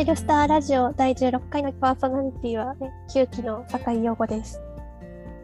[0.00, 4.58] テルスターラジオ第16回のパーソナリティは、ね、9期の坂井陽子です。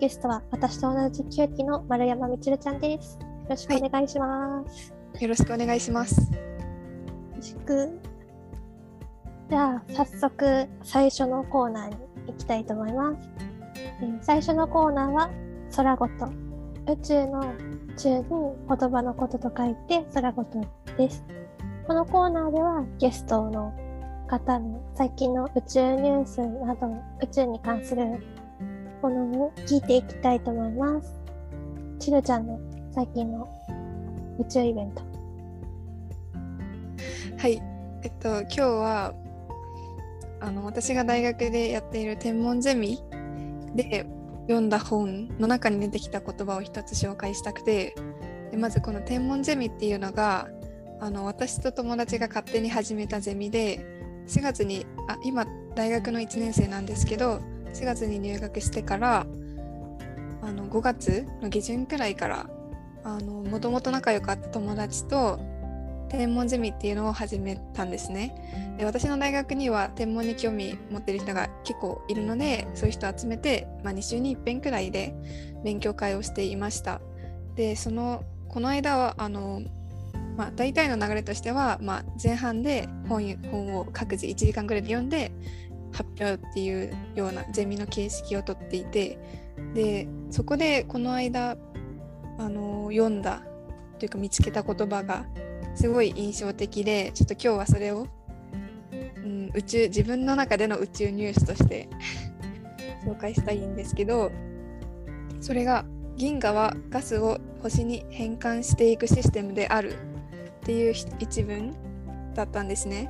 [0.00, 3.18] ゲストは私と同じ9期の丸山みちるちゃんです。
[3.20, 4.94] よろしくお願いします。
[5.20, 6.32] よろしくお願いします。
[6.32, 6.38] よ
[7.36, 8.00] ろしく。
[9.50, 11.96] じゃあ、早速最初のコーナーに
[12.26, 13.28] 行きたいと思います。
[14.00, 15.30] えー最初のコーナーは
[15.76, 16.30] 空ごと。
[16.90, 17.44] 宇宙の
[17.98, 20.64] 宙に言葉のことと書いて空ごと
[20.96, 21.22] です。
[21.86, 23.74] このコーナーではゲストの
[24.26, 26.88] 方の最近の宇宙ニュースなど
[27.22, 28.04] 宇宙に関する
[29.00, 31.14] ものを聞いていきたいと思います。
[31.98, 32.58] ちるちゃんの
[32.92, 33.48] 最近の
[34.38, 35.02] 宇宙イベント。
[37.38, 37.62] はい。
[38.02, 39.14] えっと今日は
[40.40, 42.98] あの私が大学でやっている天文ゼミ
[43.74, 44.06] で
[44.42, 47.94] 読んだ本の中に出てきた言葉を一つ紹介したくて
[48.50, 50.48] でまずこの天文ゼミっていうのが
[51.00, 53.95] あの私と友達が勝手に始めたゼミで
[54.26, 57.40] 4月にあ今大学の1年生なんですけど
[57.72, 59.26] 4月に入学してから
[60.42, 62.46] あの5月の下旬くらいから
[63.04, 65.38] もともと仲良かった友達と
[66.08, 68.76] 天文ゼミっていうのを始めたんですね。
[68.78, 75.14] で私の大学には天文に興味持ってる人が結構いるのでそういう人を集めて、まあ、2週に1遍くらいで
[75.64, 77.00] 勉強会をしていました。
[77.54, 79.60] でそのこの間はあの、
[80.36, 85.32] まあ、大体の流れとしては、まあ、前半で本本を各自1時間くらいで読んで
[85.92, 89.18] 発表っていうようなゼミの形式をとっていて
[89.74, 91.56] でそこでこの間
[92.38, 93.42] あの読んだ
[93.98, 95.24] というか見つけた言葉が
[95.74, 98.06] すごい印象的でちょっと今日はそれを、
[98.92, 101.88] うん、宇宙自分の中での宇宙ニュースとして
[103.06, 104.30] 紹介したいんですけど
[105.40, 110.15] それが銀河はガスを星に変換していくシステムである。
[110.66, 111.76] っていう一文
[112.34, 113.08] だったんですね。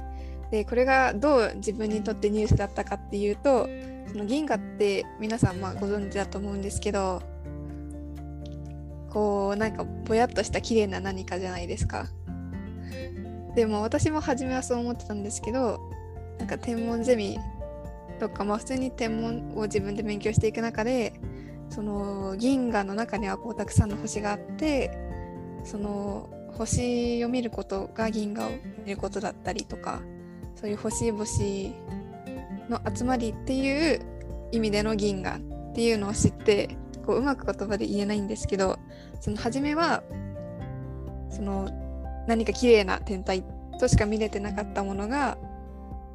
[0.50, 3.66] でこれがどう自分にとってニュースだったかっていうと
[4.12, 7.22] その銀河って皆さんまあご存知だと思うんですけど
[9.08, 12.08] こうなんかぼやっとした綺麗な何かじゃないですか。
[13.54, 15.80] でも私も初めはそう思ってたんですけど
[16.38, 17.38] なんか天文ゼミ
[18.20, 21.14] とか、まあ、普通に天文を自分で勉強していく中で
[21.70, 24.90] その銀河の中にはこうたくさんの星があって
[25.64, 28.50] その星を見ることが銀河を
[28.84, 30.00] 見ることだったりとか
[30.54, 31.24] そういう星々
[32.68, 34.00] の集まりっていう
[34.52, 35.40] 意味での銀河っ
[35.74, 38.78] ていうのを知ってこううまく言葉で言えないんですけど
[39.20, 40.02] その初めは
[41.30, 41.68] その
[42.26, 43.44] 何か綺麗な天体
[43.78, 45.36] としか見れてなかったものが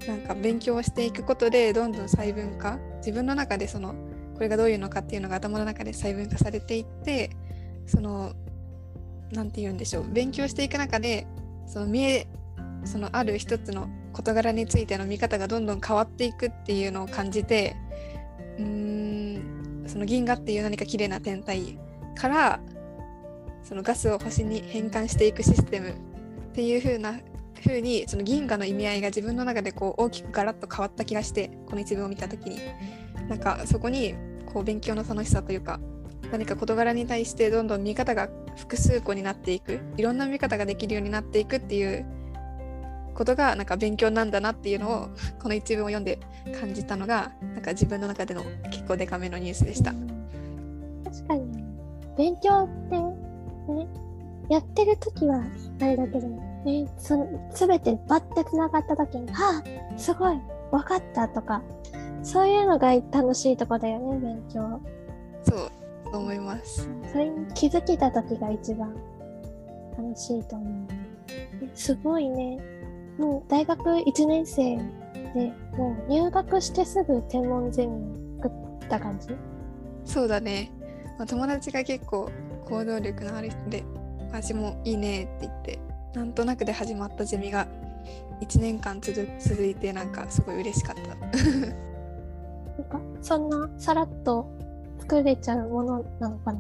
[0.08, 3.94] なんか勉強していくことでどんどん細分化自分の中でその
[4.34, 7.30] これがどういうのかっていうのが頭の中で細分化されていって
[7.86, 8.34] その
[9.32, 10.12] 何て言うんでしょう。
[10.12, 11.28] 勉強していく中で
[11.66, 12.28] その見え
[12.84, 17.76] そのある一つの事柄についての見方がどんどん変わっていくっていうのを感じて
[18.58, 21.78] うーんその銀河っていう何か綺麗な天体
[22.16, 22.60] から
[23.64, 25.94] そのガスを星に変換していくシステムっ
[26.54, 27.20] ていう風な
[27.64, 32.60] 風にその銀河の意味合いが自分の中でこう大きくガラッと変わった気がしてこの一文を見た時に。
[33.32, 34.16] なんかそこに
[34.46, 35.80] こう勉強の楽しさというか
[36.32, 39.80] 何か事柄に対してどんどん見方が複数個になっていく。
[39.98, 42.06] いろんな見方ができるようになっていくっていう
[43.14, 45.10] ことがなんか勉強なんだなっていうのを
[45.40, 46.20] この一文を読んで
[46.60, 49.94] 感じたのがなんか自分の中での結構デカめのニュースでした。
[51.04, 51.64] 確かに。
[52.18, 52.98] 勉強って
[53.74, 53.88] ね
[54.50, 55.42] やってる時は
[55.82, 59.64] あれだけどねそ全てバッてつながった時に「は
[59.96, 60.38] あすごい
[60.72, 61.62] 分かった」とか
[62.24, 64.80] そういうのが楽しいとこだよね勉強。
[65.44, 65.81] そう
[66.12, 66.90] そう思います。
[67.12, 68.94] それに気づけた時が一番
[69.98, 70.88] 楽しいと思う。
[71.74, 72.60] すごいね。
[73.18, 74.78] もう大学1年生
[75.34, 77.94] でもう入学してすぐ天文ゼミ
[78.40, 78.50] を作
[78.86, 79.36] った感じ？
[80.04, 80.72] そうだね、
[81.18, 82.32] まあ、友達が結構
[82.66, 83.84] 行動力のある人で
[84.32, 85.80] 私もいいねって言って
[86.14, 87.68] なんとなくで始まったゼミが
[88.42, 91.16] 1年間続続いてなんかすごい嬉しかった。
[92.82, 94.48] なんかそんなさらっと
[95.02, 96.60] 作れちゃうものなのかな？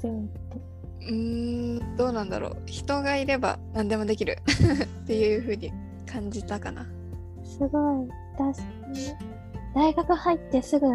[0.00, 0.58] ゼミって
[1.06, 2.56] うーんどうなんだろう。
[2.66, 4.38] 人がいれば何でもできる。
[4.44, 5.72] っていう風に
[6.04, 6.86] 感じたかな。
[7.44, 8.08] すごい。
[8.34, 8.62] 私
[9.74, 10.86] 大学入ってすぐ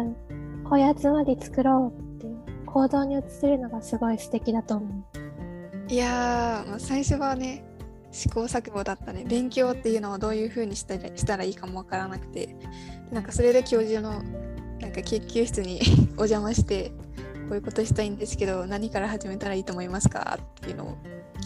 [0.68, 2.26] こういう集まり作ろうって
[2.66, 5.92] 行動に移せるのがすごい素敵だと思う。
[5.92, 7.64] いやー、まあ、最初はね
[8.10, 9.24] 試行錯誤だったね。
[9.26, 12.54] 勉強っていうのをどういう風にしたらしたらいいかもわからなくて。
[13.10, 14.22] なんかそれで教授の
[14.92, 15.80] なんか研究室に
[16.20, 16.90] お邪魔して
[17.48, 20.38] こういうことしたいんですけど何から始めたらいいと思いますか？
[20.38, 20.96] っていうのを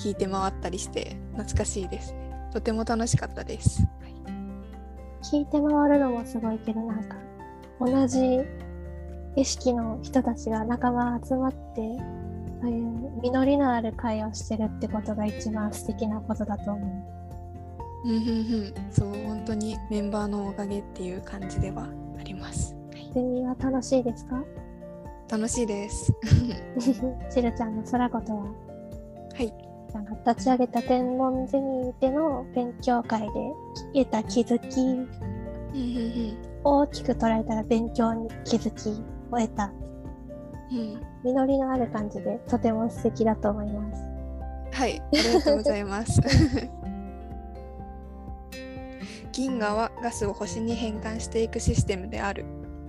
[0.02, 2.12] 聞いて回ったりして懐かしいです。
[2.12, 4.16] ねとても楽しかったです、はい
[5.22, 7.16] 聞いて回るのもすごいけどなんか
[7.80, 8.40] 同じ
[9.36, 11.56] 意識の人たちが仲間集まって
[12.62, 17.06] そういう実りのある会をしてるってことが一番素敵なことだと思
[18.04, 18.74] うんうんうん。
[18.90, 21.88] そう本当にメンバーのおかげっていう感じでは
[22.18, 22.75] あります。
[23.20, 23.22] う。
[23.22, 24.42] ゼミは楽しいですか？
[25.30, 26.12] 楽しいです。
[27.30, 28.44] しるちゃんの空言は？
[29.34, 29.52] はい。
[29.94, 33.26] なんか立ち上げた天文ゼミでの勉強会で
[33.94, 35.08] 得た気づき
[36.64, 38.90] 大きく捉えたら勉強に気づき
[39.30, 39.72] を得た
[40.70, 44.02] うん実りのある感じでとても素敵だと思います。
[44.72, 46.20] はい、ありがとうございます。
[49.32, 52.44] 銀河はガスを星に変換していくシステムである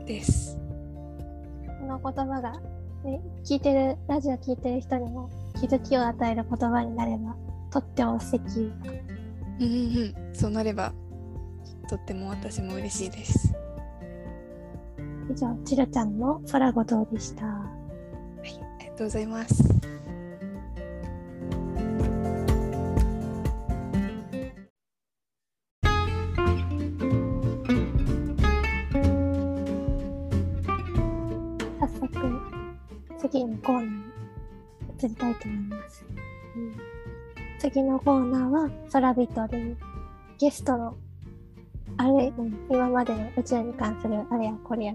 [0.07, 0.57] です。
[1.79, 2.53] この言葉が、
[3.03, 7.35] ね、聞いてるラジオ聞いてる人にも気づきを与える言葉になれば
[7.71, 8.71] とっても素敵
[9.59, 9.71] うんうん
[10.29, 10.93] うん、そうなれば
[11.89, 13.53] とっても私も嬉しいです。
[15.29, 17.51] 以上ちるちゃんの空ごとでしたは
[18.43, 19.63] い、ありがとうございます。
[35.87, 36.05] ます、
[36.55, 36.75] うん。
[37.59, 39.75] 次のコーナーは空人で
[40.37, 40.95] ゲストの
[41.97, 44.93] あれ、うん今までの宇宙に関するあれやこれや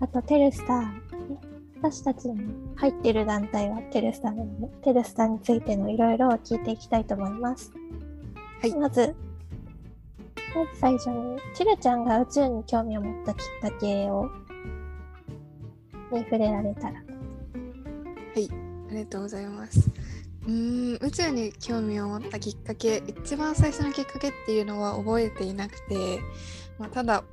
[0.00, 1.38] あとテルスターね
[1.82, 2.36] 私たちの
[2.76, 7.72] 入ってる団体はテルスターなのでテルスターについてのいろいろを聞いていきたいと思います。
[8.60, 8.74] はい。
[8.76, 9.14] まず
[10.54, 14.30] まず最初にチルちゃんが宇宙に興味を持ったきっかけを
[16.12, 16.94] に触れられたら。
[16.94, 17.00] は
[18.36, 18.63] い、あ
[18.94, 19.90] りがとうございます。
[20.46, 26.20] うん、宇宙に興味を持ったきっかけ、一番最初のきっかけっていうのは覚えていなくて、
[26.78, 27.24] まあ、ただ、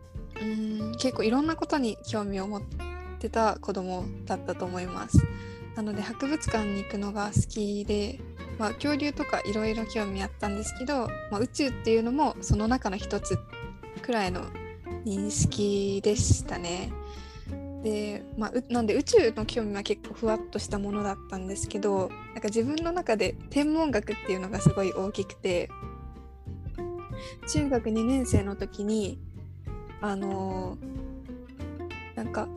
[0.41, 2.61] うん、結構いろんなことに興味を持っ
[3.19, 5.17] てた子供だったと思います。
[5.75, 8.19] なので博物館に行くのが好きで、
[8.57, 13.37] まあ、恐竜とかいろいろ興味あったんですけど、まあ、宇宙っていうのもその中の一つ
[14.01, 14.41] くらいの
[15.05, 16.91] 認識でしたね。
[17.83, 25.69] で、まあ、なんで宇宙の興味は結構ふわっとしたものだったんですけどなんか自分の中で天文学っていうのがすごい大きくて
[27.51, 29.19] 中学2年生の時に
[30.01, 30.91] あのー
[32.15, 32.47] なんか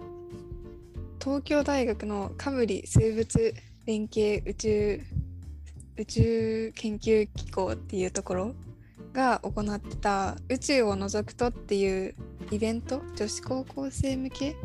[1.23, 3.55] 東京大学のカブリ生物
[3.87, 5.01] 連携宇宙
[5.97, 8.55] 宇宙研究機構っていうところ
[9.15, 12.15] が行ってた「宇宙を覗くと」っていう
[12.51, 14.57] イベント女子高校生向け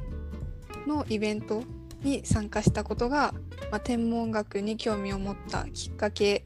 [0.88, 1.64] のイベント
[2.04, 3.34] に参加したことが、
[3.72, 6.46] まあ、天文学に興味を持ったきっかけ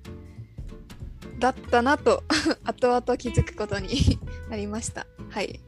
[1.39, 2.23] だったなと
[2.63, 4.19] 後々気づくことに
[4.49, 5.05] なりました。
[5.29, 5.59] はい。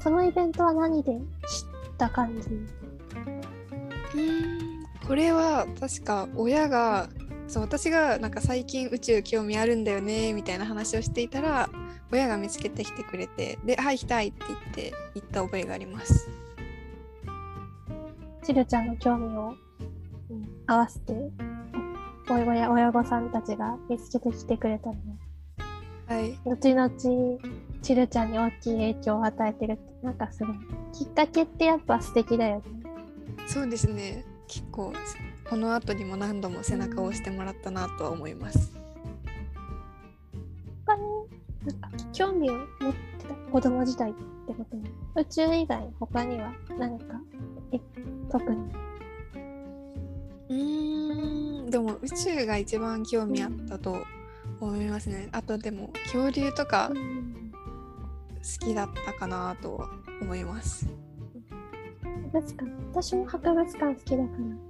[0.00, 1.20] そのイベントは何で知っ
[1.96, 2.48] た感じ？
[5.06, 7.08] これは確か親が
[7.48, 11.68] そう私がなんか最近宇宙興味あるんだよねみたいな話をしていたら
[12.10, 16.28] 親が見つけてきてくれてで「はい行きたい」って言って行った覚えがあります。
[18.44, 19.54] チルちゃんの興味を、
[20.30, 21.12] うん合わせて
[22.30, 25.18] お親や親御さんたちが見つけてきてくれたのね
[26.06, 26.38] はい。
[26.44, 26.90] 後々
[27.82, 30.56] チルちゃんに大きい影響を与えてるってなんかすごい
[30.92, 32.62] きっかけってやっぱ素敵だよね
[33.46, 34.24] そうですね。
[34.48, 34.94] 結構
[35.48, 38.74] この後にも何度も背中を押してもらったなとは思います。
[40.86, 41.02] 他に
[41.66, 42.66] なんか興味を持っ
[43.18, 44.76] てた子供時代ってこと？
[44.76, 47.20] ね宇宙以外に他には何か？
[47.74, 47.80] え
[48.30, 48.56] 特に。
[50.48, 54.04] うーんでも宇宙が一番興味あったと
[54.60, 55.28] 思いますね。
[55.32, 59.88] あとでも恐竜とか好きだったかなとは
[60.20, 60.88] 思います。
[62.32, 64.26] 博物館私も博物館好きだから。
[64.28, 64.60] うん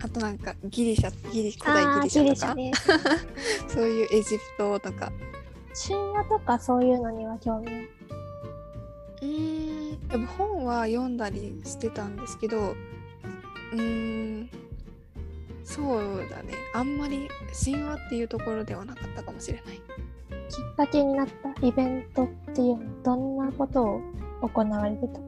[0.00, 2.54] あとなんかギリシャギリ古代あギリシャとか。
[2.54, 2.70] ね。
[3.66, 5.10] そういうエジプトとか。
[5.88, 7.88] 神話とかそういうのには興味
[9.24, 10.08] うーん。
[10.08, 12.74] でも本は読んだりしてたんですけど
[13.72, 14.50] うーん
[15.64, 16.52] そうだね。
[16.74, 17.28] あんまり
[17.64, 19.76] 神話っていうところではなかったかもしれない。
[19.76, 24.02] きっかけになったイベントっていうのはどんなことを
[24.42, 25.14] 行われてた？
[25.14, 25.20] か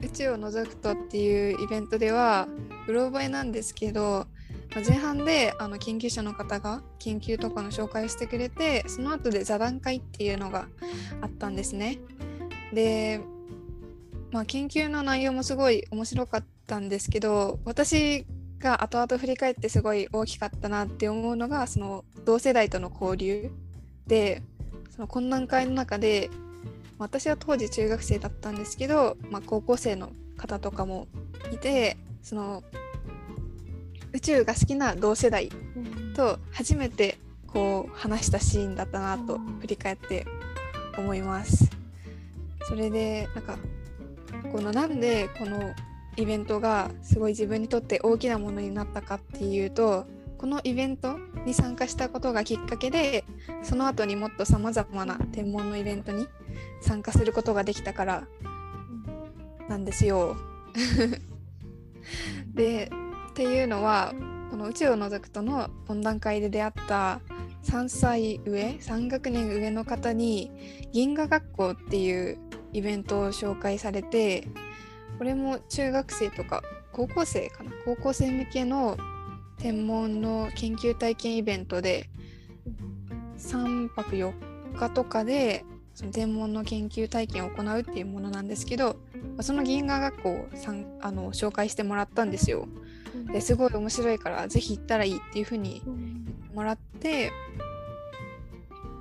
[0.00, 2.46] 宇宙を覗くとっていうイベントでは
[2.86, 4.26] うろ覚えなんですけど
[4.74, 10.68] まあ前半であの研究者の方が研究とかの紹介をしてくれてその後で座談会っていうのが
[11.20, 11.98] あったんですね。
[12.74, 13.20] で、
[14.30, 18.26] まあ、研究の内容もすごい面白かったんですけど私
[18.58, 23.50] が後々振り返ってすごい大きかったなって思うのがその同世代との交流
[24.06, 24.42] で
[24.90, 26.30] その懇談会の中で
[26.98, 31.08] 私は当時中学生だったんですけど、まあ、高校生の方とかも
[31.52, 32.62] いてその
[34.12, 35.50] 宇宙が好きな同世代
[36.14, 40.26] と初めてこう話したシーンだったなと振り返って
[40.96, 41.83] 思います。
[42.68, 43.58] それでなんか
[44.52, 45.74] このなんでこの
[46.16, 50.06] イベントがすごい自分にとって大きなものになったかっていうと
[50.38, 53.24] このイベントに参加したことがきっかけで
[53.62, 56.26] その後にもっとさまざまな天文のイベントに
[56.80, 58.28] 参加することができたから
[59.68, 60.36] なんですよ。
[62.54, 62.90] で
[63.30, 64.12] っていうのは
[64.50, 67.20] この宇宙を除くとの懇談会で出会った
[67.64, 70.50] 3歳上3学年上の方に
[70.92, 72.38] 銀河学校っていう
[72.74, 74.46] イベントを紹介されて
[75.16, 76.62] これも中学生とか
[76.92, 77.70] 高校生かな？
[77.84, 78.98] 高校生向けの
[79.58, 82.10] 天文の研究体験イベントで
[83.38, 84.32] 3泊4
[84.76, 85.64] 日とかで
[85.94, 88.96] その天文の研究体験を行うっていうものなんですけど
[89.40, 92.66] その銀河学校をさんあの紹介してもらったんですよ。
[93.32, 95.82] ですごい面白いからぜひ行ったらいいっていうふうに
[96.52, 97.30] もらって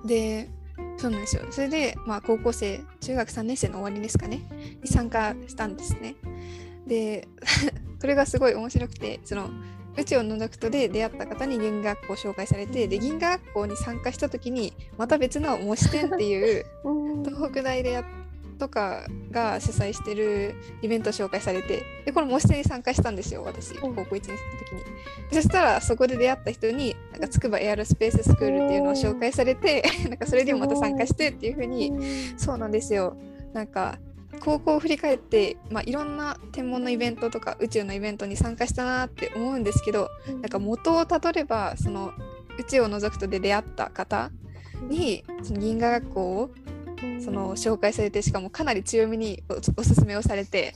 [0.05, 0.49] で
[0.97, 1.43] そうなんですよ。
[1.51, 4.41] それで、まあ、高校生中学3年生の終わりですかね。
[4.81, 6.15] に参加したんですね。
[6.87, 7.27] で
[7.99, 9.49] これがすごい面白くてその
[9.95, 16.65] 宇宙を除くとで出会った方に銀河学校を紹介されてで銀河学校に参加した時にまた別の模試展っていう
[17.23, 18.05] 東北大でやっ
[18.53, 23.75] とかが主催してるイベントを紹介されてでこの模試展に参加したんですよ私。
[23.75, 24.81] 高校1年生の時に。
[25.31, 31.91] そしたらそこで出会った人になんか筑波エアロスペーススクールっていうのを紹介されて なんかそれでもまた参加してっていう風に。
[32.37, 33.17] そうなんですよ。
[33.53, 33.99] なんか
[34.39, 42.11] 高校を振り返って、まあ、いろんな天文のイベントとか宇宙のイベントに参加したなって思うんですけど、なんか元をたどればその
[42.59, 44.31] 宇宙を除くとで出会った方
[44.89, 46.49] にその銀河学校を
[47.23, 49.43] その紹介されてしかもかなり強めに
[49.77, 50.73] おすすめをされて。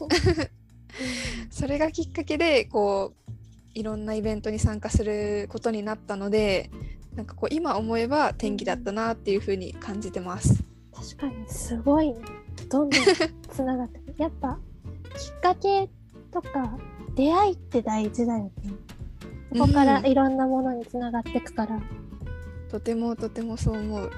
[1.50, 3.32] そ れがきっかけでこう
[3.74, 6.72] いろんなイベントに参加することになったので
[7.16, 10.64] なんかこう今思えば転機だったなっていうふうに感じてます。
[10.94, 12.14] 確かにすごい
[12.70, 13.04] どんどん
[13.52, 14.58] つながってやっぱ
[15.16, 15.90] きっかけ
[16.32, 16.78] とか
[17.16, 18.52] 出会いって大事だよね。
[19.56, 21.84] そこからいろんなものにつながっていくから、うん、
[22.70, 24.12] とてもとてもそう思う。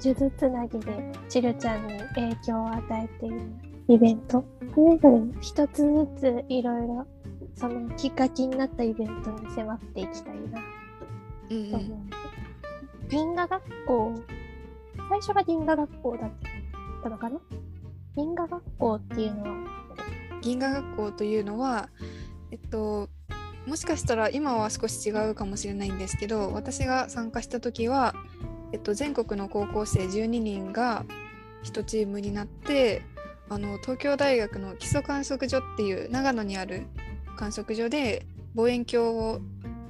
[0.00, 3.40] 数珠つなぎでチルちゃんに影響を与えている
[3.88, 4.44] イベント。
[4.74, 7.06] それぞれ一つずついろいろ
[7.54, 10.58] そのきっかけになったイベントに迫っていきたいな。
[11.48, 11.90] と思う、
[13.02, 14.14] うん、銀河学校。
[15.08, 16.30] 最初が銀河学校だっ
[17.02, 17.40] たのかな？
[18.16, 19.50] 銀河学校っていうのは。
[20.40, 21.90] 銀河学校というのは
[22.50, 23.10] えっと
[23.66, 28.14] もしかしたら今は少し違うかもしれないんですけど私が参加した時は
[28.72, 31.04] えっと、全国の高校生12人が
[31.64, 33.02] 1チームになって
[33.48, 36.86] あの東京大学の基礎観測所っていう長野にある
[37.36, 39.40] 観測所で望遠鏡を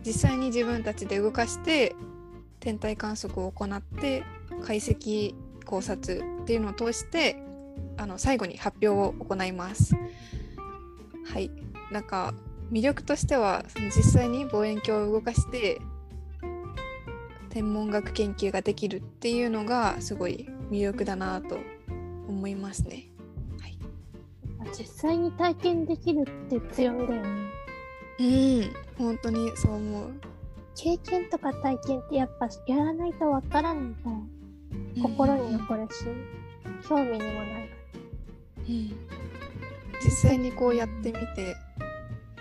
[0.05, 1.95] 実際に自分たちで動かして
[2.59, 4.23] 天体観測を行って
[4.65, 5.35] 解析
[5.67, 7.43] 考察っていうのを通して
[7.97, 9.95] あの最後に発表を行います。
[11.27, 11.51] はい
[11.91, 12.35] なんか
[12.73, 15.81] 魅力としてはその実際に望遠鏡を動かして
[17.51, 21.59] 天文学研究ができるっていうのがすごい魅力だなと
[22.29, 23.09] 思いますね。
[23.61, 23.79] はい、
[24.73, 27.31] 実際に体験できるって強みだよね。
[28.21, 30.13] うん、本当にそう思う。
[30.77, 37.71] 経験とか体験ってやっぱやらないとわからないから心に残るし、うん、興味にもなる。
[38.69, 38.93] うん、
[40.05, 41.57] 実際にこうやってみて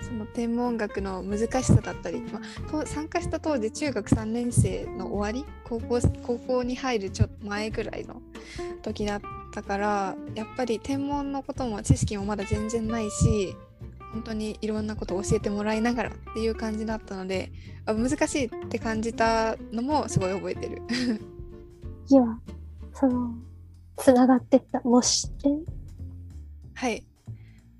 [0.09, 2.41] その天文学の難しさだったり、ま
[2.81, 8.21] あ、参加した当時中学3年生の終わり高校高校に入るちょっと前ぐらいの
[8.81, 9.21] 時だっ
[9.53, 13.55] たからやっぱり天文のことも知識もまだ全然ないし
[14.13, 17.51] 本当にいろんなことを教えてもらいながらっていう感じだったので
[17.85, 20.81] あ難しいって感じたのもすごい覚えてる。
[22.07, 22.39] 次は
[22.93, 23.35] その
[23.97, 25.63] つながってった模試点
[26.73, 27.05] はい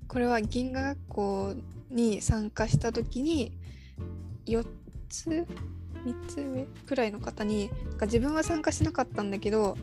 [0.06, 1.54] これは銀河学校
[1.90, 3.52] に参加した時に
[4.46, 4.66] 4
[5.08, 5.46] つ
[6.04, 9.76] 3つ上くらいの方にか自分は参加しなかったんだけど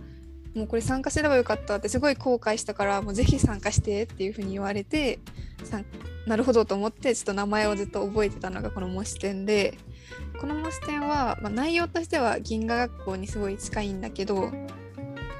[0.56, 5.20] もうこれ参加すればよかったってすごい後悔したからもうぜひ参加してっていうふうに言われて
[6.26, 9.78] なるほどと思ってちょっと名前をずっと覚えてたのがこの模試展で
[10.40, 14.52] この模試展は、まあ、内容としては銀河学校にすごい近いんだけど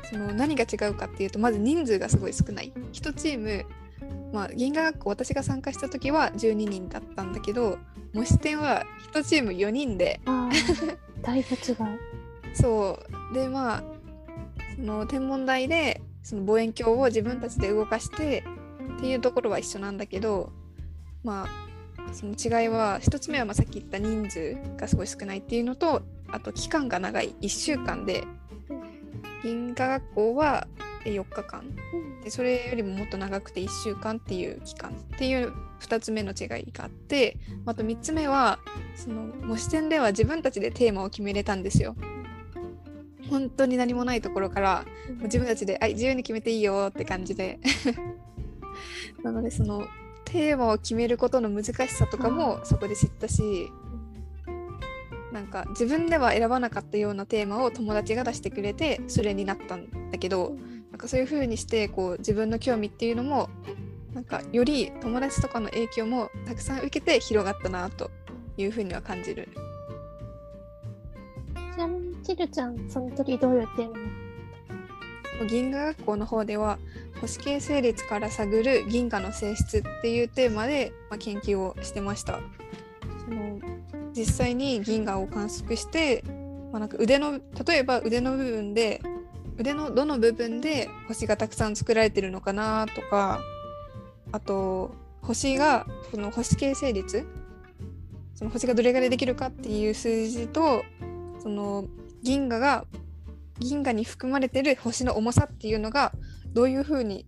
[0.10, 2.72] その何が違うかっていうとまず人数がすごい少ない。
[2.94, 3.66] 1チーム
[4.34, 7.78] まあ、銀河学校私が参加した時は12人だったんだけど
[8.14, 10.20] 模試展は1チーム4人で。
[11.22, 11.78] だいぶ違う。
[12.54, 13.00] そ
[13.32, 13.34] う。
[13.34, 13.84] でまあ
[14.76, 18.44] その天文台でその望遠鏡を自分たちで動かして
[18.98, 20.52] っていうところは一緒なんだけど
[21.24, 28.26] まあその違いは1つ目はまあさっき言った人数がすごい少ないっていうのとあと期間が長い1週間で
[29.44, 30.68] 銀河学校は
[31.12, 31.64] 4日間。
[32.24, 34.92] でそれよりももっと長くて1週間っていう期間。
[34.92, 38.60] っていう2つ目の違いがあってあと3つ目は
[38.96, 41.96] その模試展では自分たちでテーマを決めれたんですよ。
[43.30, 44.86] 本当に何もないところから
[45.24, 47.60] 自分たちで「はい自由に決めていいよ」って感じで。
[49.24, 49.88] なのでその
[50.26, 53.72] テーマを決めることの難しさとかもそこで知ったし
[55.32, 60.56] なんか自分では選ばなかったようなテーマを友達が出してくれてそれになったんだけど
[60.98, 63.50] なんかそういう風にしてこう自分の興味っていうのも
[64.16, 68.10] なんかより友達とかの影響もたくさん受けて広がったなと
[68.58, 69.48] いう風には感じる。
[71.76, 73.90] ちなみにちるちゃんその時どういうテー
[75.40, 76.80] マ銀河学校の方では
[77.22, 82.40] 星形成立から探る銀河の性質っていうテーマで、まあ、研究をしてました
[83.24, 83.60] その
[84.16, 86.24] 実際に銀河を観測して、
[86.72, 89.00] まあ、なんか腕の例えば腕の部分で
[89.58, 93.42] 腕のどの部分で星がたくさん作られてるのかなとか
[94.32, 97.26] あと星がその星形成率
[98.36, 100.84] その星がどれぐらいできるかっていう数字と
[101.40, 101.86] その
[102.22, 102.86] 銀河が
[103.60, 106.14] 銀河に含まれてる星の重さっていうのが
[106.54, 107.26] どういうふうに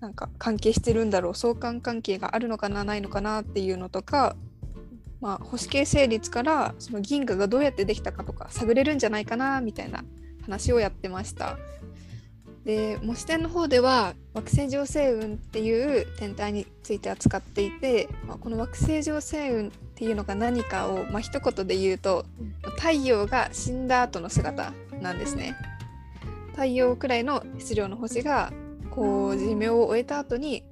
[0.00, 4.36] なんか関係してるんだろう相関関係があるのかなないのかなっていうのとか、
[5.20, 10.04] まあ、星形成立からその銀河がどうやってできたかとか探れるんじゃないかなみたいな
[10.44, 11.58] 話をやってました。
[12.64, 22.24] で模試点の方では惑星上星雲っていう天体について扱っていて、まあ、この惑星上星雲っていうのが何かを、まあ、一言で言うと
[22.78, 25.56] 太陽が死んだ後の姿なんですね。
[26.52, 28.52] 太陽くらいの質量の星が
[28.90, 30.62] こう寿命を終えた後に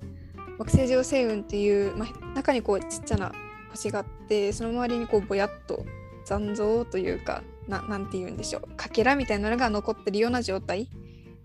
[0.58, 3.32] 惑星上星雲っていう、まあ、中にこうちっちゃな
[3.70, 5.84] 星があってその周りにこうぼやっと
[6.24, 10.88] 残像というかななんて言うんでしょうかけらみたいなのが残ってるような状態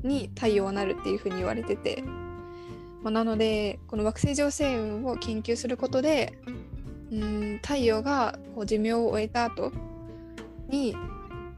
[0.04, 2.04] に太陽はなるっていうふうに言われてて、
[3.02, 6.38] まあ、なのでこの惑星上星雲を研究することで
[7.12, 9.72] うん太陽がこう寿命を終えた後
[10.68, 10.96] に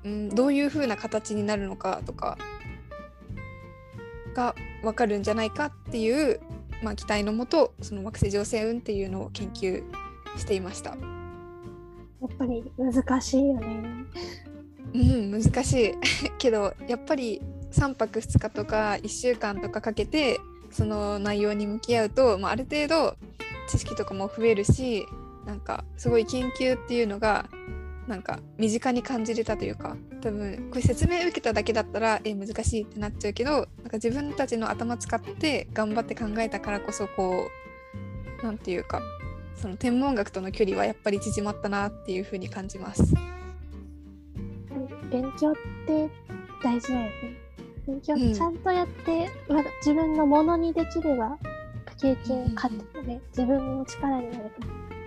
[0.05, 2.37] うんどういうふうな形になるのかとか
[4.35, 6.39] が分かるんじゃないかっていう、
[6.83, 9.83] まあ、期待のもとその惑星上星雲っていうのを研究
[10.37, 10.95] していました。
[12.21, 14.05] やっぱり難しいよね。
[14.93, 15.93] うん難しい
[16.37, 20.39] けどやっぱり3泊2日とか1週間とかかけて
[20.71, 23.15] その内容に向き合うと、まあ、ある程度
[23.69, 25.05] 知識とかも増えるし
[25.45, 27.49] なんかすごい研究っていうのが
[28.07, 37.47] なんか身近に感じれたというか多分これ説明受けただけだったらえ難しいってなっちゃうけどなんか自分たちの頭使って頑張って考えたからこそこ
[38.41, 39.01] う何て言うか
[39.55, 43.13] その天文学との距離はやっぱり縮まったなっていうふうに感じます。
[45.11, 45.53] 勉強っ
[45.85, 46.09] て
[46.63, 47.11] 大事だよね。
[47.87, 51.37] 勉強ちゃんとやって、まだ自分のものにできれば
[51.99, 54.49] 経験勝ってね、自分の力になるか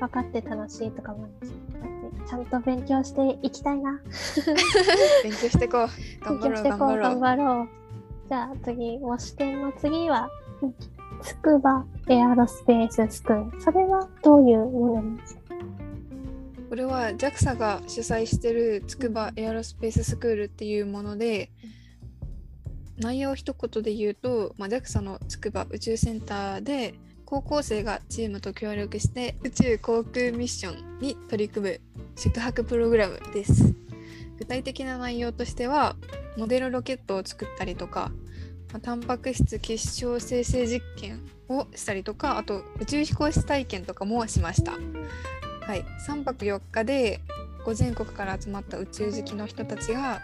[0.01, 1.55] ら分かって楽しいとかもあるし
[2.29, 4.01] ちゃんと勉強していきたいな。
[5.23, 5.89] 勉強してこう
[6.25, 7.69] 頑張ろう勉強してこう頑張ろう頑張ろう。
[8.29, 10.29] じゃあ次、模試験の次は、
[10.63, 10.75] うん
[11.23, 13.61] 筑波エアロスペーススクール。
[13.61, 15.42] それはどういうものなんですか？
[16.73, 21.51] これは JAXA が主催してる筑波エアロスペーススクールっていうもので
[22.97, 26.95] 内容を一言で言うと、まあ、JAXA の筑波宇宙センターで
[27.27, 31.81] 高校生がチームと協力して宇宙航空ミッションに取り組む
[32.17, 33.75] 宿泊プログラムです。
[34.39, 35.97] 具体的な内容としては
[36.39, 38.13] モデルロケットを作ったりとか
[38.73, 44.79] まあタンパク質結晶生成実験をしたりとかあと宇宙飛行士体験とかもしました
[45.67, 47.21] はい、3泊4日で
[47.65, 50.21] こう全国から集まった宇宙好きの人たちが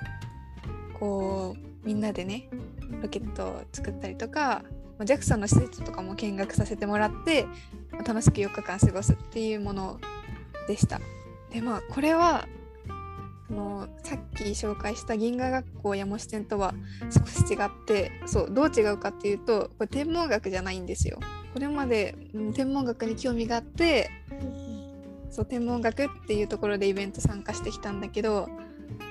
[0.98, 2.48] こうみんなでね
[3.03, 4.64] ロケットを作ったりとか
[4.98, 7.46] JAXA の施設とかも見学させてもらって
[7.92, 10.01] ま楽しく4日間過ごすっていうもの
[10.66, 11.01] でした。
[11.53, 12.46] でまあこれは
[13.46, 16.74] そのさっき紹介した銀河学校や模試店とは
[17.11, 21.20] 少し違ってそうどう違うかっていうとこれ天文学じゃないんですよ。
[21.55, 22.14] これまで、
[22.55, 24.11] 天文学に興味があって
[25.31, 28.49] そう天文学っていうところでイベント参加してきたんだけど、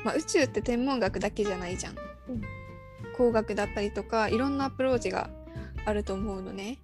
[0.03, 1.95] まあ、宇宙って天文学だけじゃないじゃん。
[2.29, 2.41] うん
[3.17, 5.29] 工学だったりとかいろんなアプローチが
[5.85, 6.77] あると思うのね。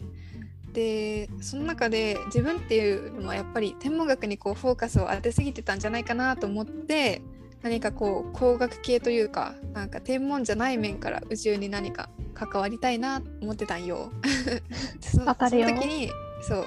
[0.73, 7.21] でその中で自分っていうのはやっぱり天文学にこうフォーカスを当てすぎてたんじゃないかなと思って
[7.61, 14.11] 何かこう工学系というかなんか天文じゃない面から宇宙に何か関わりたいなと思ってたんよ。
[14.99, 16.09] その時に
[16.41, 16.65] そう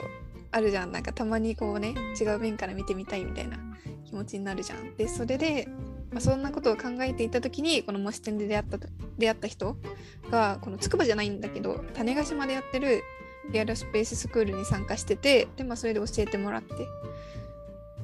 [0.50, 3.58] あるじゃんなんかたまにこうね違う面から見てみたいみたいな
[4.04, 4.96] 気持ちになるじゃん。
[4.96, 5.68] でそれで、
[6.10, 9.76] まあ、そんなことを考えていた時にこの模試展で出会ったと出会った人
[10.30, 13.02] がこの筑波じゃないんだけど種子島でやってる
[13.50, 16.74] リアルスペーススクールに参加しててで、まあ、それで教えてもらって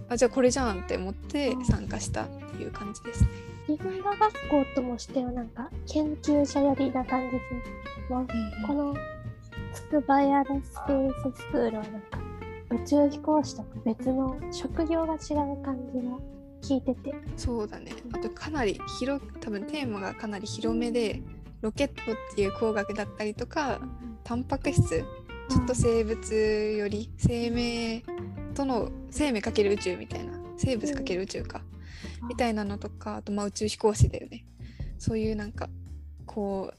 [0.08, 3.30] あじゃあこれじゃんって思って参加したっていう感じですね。
[3.66, 8.12] 日本語学校ともしてはなんか研究者寄りな感じです。
[8.12, 8.26] もう
[8.66, 8.94] この
[9.72, 12.18] 筑波エアロスペーススクールはなんか
[12.72, 16.18] 宇宙飛行士とか別の職業が違う感じが
[16.62, 17.14] 聞いてて。
[17.36, 17.92] そうだね。
[18.12, 21.22] あとかなり広く多分テーマがかなり広めで
[21.60, 23.80] ロケットっていう工学だったりとか
[24.24, 25.04] タンパク質
[25.48, 28.02] ちょっと生物より生命
[28.54, 30.38] との生命かける宇宙みたいな。
[30.56, 31.62] 生物かける宇宙か。
[32.28, 34.44] みたいなのとかあとまあ宇宙飛行士だよね。
[34.98, 35.68] そういうなんか
[36.26, 36.72] こ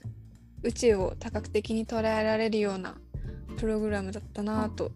[0.63, 2.95] う宇宙を多角的に捉えられるような
[3.57, 4.91] プログラムだったなと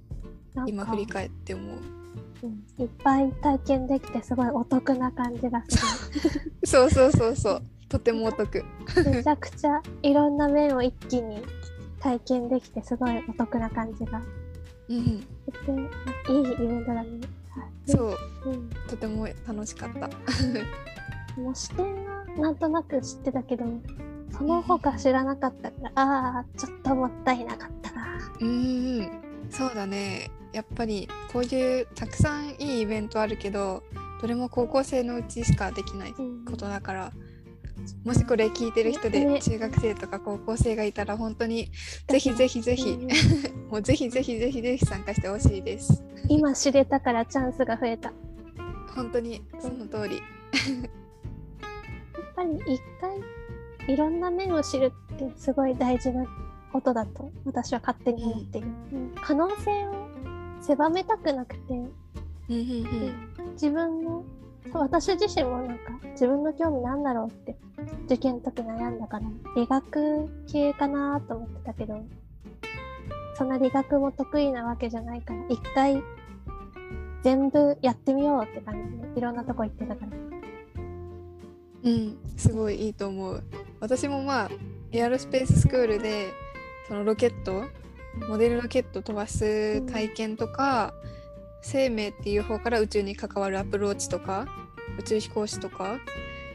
[0.65, 1.75] 今振り返って思う。
[2.43, 5.77] うんいっぱい体験できてすごいお得な感じがす
[6.63, 7.61] そうそうそうそう。
[7.89, 8.59] とてもお得。
[8.59, 8.65] る
[9.09, 11.41] めちゃくちゃいろんな面を一気に
[11.99, 14.21] 体験できてすごいお得な感じが。
[14.89, 17.09] うんいいイベントだね。
[17.49, 17.91] はい。
[17.91, 18.15] そ
[18.45, 18.49] う。
[18.49, 18.69] うん。
[18.87, 20.09] とても楽しかった。
[21.41, 23.65] もう視点はなんとなく知ってたけど
[24.31, 28.05] その他知らなかったからああちょっともったいなかったな。
[28.39, 28.51] うんう
[29.03, 29.09] ん。
[29.49, 33.83] そうだねやっぱりこういうたくさんいいイベントあるけど
[34.21, 37.11] どれも高校生のうちしかできないうんことだから
[38.03, 41.69] もしこれ聞いてる人でね中学生とか高校生がいたら本当に
[42.07, 43.07] ぜひぜひぜひうん。
[43.69, 46.03] もうぜひぜひぜひぜひ参加してほしいです。
[46.29, 48.09] 今知れたからチャンスが増えた。
[48.09, 48.15] や
[48.95, 50.17] 本当にその通り。
[50.17, 50.21] っ
[52.35, 56.25] ぱり一回いろんな面を知るってすごい大事な
[56.71, 59.15] ことだと私は勝手に思ってる、うん。
[59.15, 60.07] 可能性を
[60.67, 61.81] 狭めたくなくて。
[63.53, 64.23] 自分の
[64.73, 67.57] 私自身もなんか自分の興味なんだろうって
[68.05, 69.25] 受験の時悩んだから
[69.55, 72.01] 理学系かなと思ってたけど
[73.37, 76.01] そんな理学も得意なわけじゃないから一回
[77.21, 80.11] 全部やってみようって感じでいろんなとこ行ってたから。
[81.83, 83.43] うん、すごいいいと思う。
[83.79, 84.49] 私もまあ
[84.91, 86.31] エアロスペーススクールで
[86.87, 87.65] そのロケット
[88.27, 90.93] モデルロケット飛ばす体験とか、
[91.61, 94.47] 生命っていう方から宇宙に関わるアプローチとか
[94.99, 95.99] 宇宙飛行士とか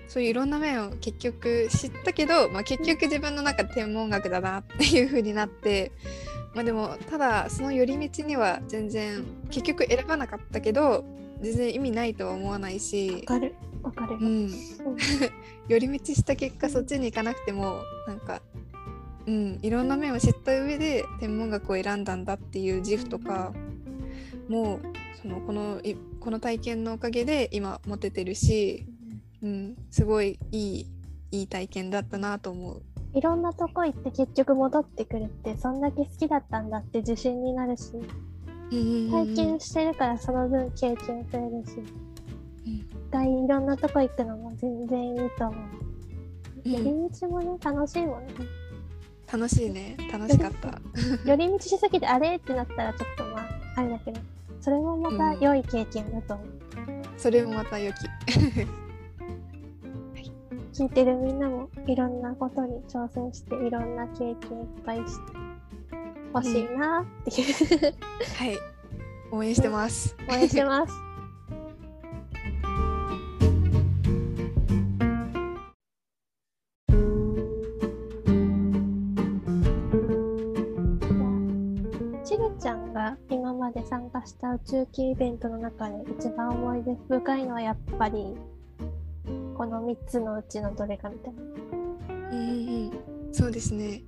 [0.09, 5.93] そういういろんな面を結局知ったけど、まあ、結局自分の中で天文学だなっていう風になって。
[6.55, 11.03] まあでもただその寄り道には全然結局選ばなかったけど
[11.41, 13.55] 全然意味ないとは思わないしわかる。
[13.83, 14.13] わかる。
[14.13, 14.51] よ、うん、
[15.67, 18.43] 寄り道した結果そっちに行かなくてもなんか、
[19.27, 23.53] うん、いろんな面を知った上で天文学を選んだんだっていう自負とか
[24.49, 24.81] もう
[25.21, 28.87] そのこのいこの体験のおかげで今持ててるし、
[29.43, 30.87] うん、すごいいい
[31.31, 32.83] いい体験だったなと思う。
[33.15, 37.93] いろんなとこ行って結局戻ってくるってそんだけ好きだったんだって自信になるし
[38.71, 41.77] 体験してるからその分経験増えるし
[42.67, 45.55] うん一回いろんなとこ行くのも全然いいと思う。
[45.55, 45.93] うん
[46.65, 48.62] 寄り道もね楽しいもんね。
[49.33, 50.79] 楽しいね楽しかった。
[51.25, 52.37] 寄り道しすぎてあれ？
[52.37, 54.21] ってなったらちょっとまああれだけど
[54.61, 56.47] それもまた良い経験だと思う。
[57.17, 57.97] それもまた良き。
[60.73, 64.37] 聞いてるみんなもいろんなことに挑戦していろんな経験いっ
[64.87, 65.33] ぱいして
[66.33, 67.95] ほしいなっていう、
[68.39, 68.59] はい
[69.31, 70.15] 応援してます。
[70.31, 70.93] 応援してます。
[83.73, 88.37] で参加した宇宙系イベントの中で一番思い出深いのはやっぱり
[89.57, 91.41] この3つのうちのどれかみたいな。
[92.31, 92.91] うん、
[93.33, 94.03] そうですね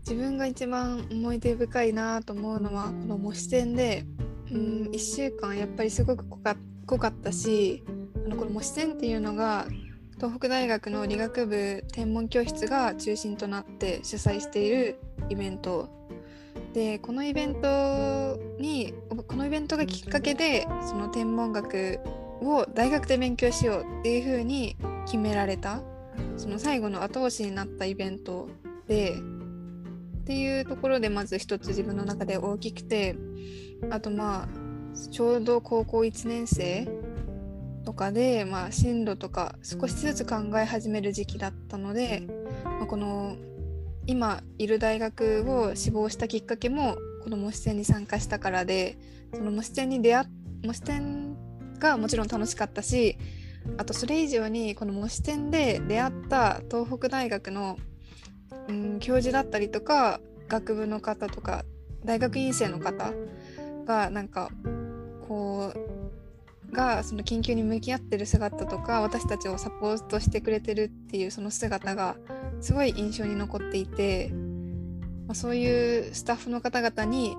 [0.00, 4.04] 自分が一番思い出深いなと思うのはこの模試戦で、
[4.50, 7.82] うん、1週間やっぱりすごく濃か濃かったし
[8.26, 9.66] あのこの模試戦っていうのが
[10.16, 14.98] 東北大学の理学部天文教室が中心となって主催している
[15.30, 15.88] イベント
[16.74, 18.92] でこのイベントに
[19.28, 22.00] このイベントがきっかけでその天文学
[22.42, 25.80] を大学で勉強しようっていう風に決められた
[26.36, 28.48] その最後の後押しになったイベント
[28.88, 33.14] でっていうところでまず一つ自分の中で大きくて
[33.90, 34.48] あとまあ
[35.12, 36.88] ちょうど高校1年生
[37.84, 42.26] とかで、まあ、進路とか少しずつ考え始める時期だったので、
[42.64, 43.36] まあ、この
[44.06, 48.98] 今いる大学を志望したきっかけもこの模試戦に参加したからで
[49.32, 50.26] その模試戦に出会
[50.64, 51.36] 模試戦
[51.78, 53.16] がもちろん楽しかったし
[53.78, 57.78] あとそれ以上にこの模試戦で出会った東北大学の、
[58.68, 61.64] うん、教授だったりとか学部の方とか
[62.04, 63.12] 大学院生の方
[63.86, 64.50] がなんか
[65.26, 72.16] こうがその緊急に向き合ってる姿とか私たちをサポートしてくれてるっていうその姿が
[72.60, 74.30] すごい印象に残っていて、
[75.26, 77.36] まあ、そういうスタッフの方々に、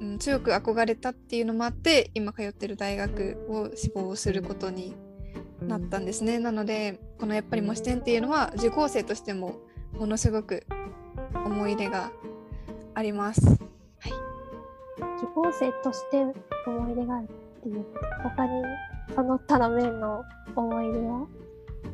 [0.00, 4.94] うん、強く憧れたっていうのもあって今通ってる大学を志望することに
[5.60, 6.38] なったんですね。
[6.38, 9.56] なのでこのやっぱり模試店っていうのは受講生としても
[9.92, 10.66] ものすごく
[11.34, 12.10] 思い入れが
[12.94, 13.40] あります。
[13.46, 14.12] はい、
[15.18, 16.24] 受講生として
[16.66, 17.84] 思い出があるっていう
[18.22, 18.62] 他に
[19.14, 21.26] その他の面の思い出は？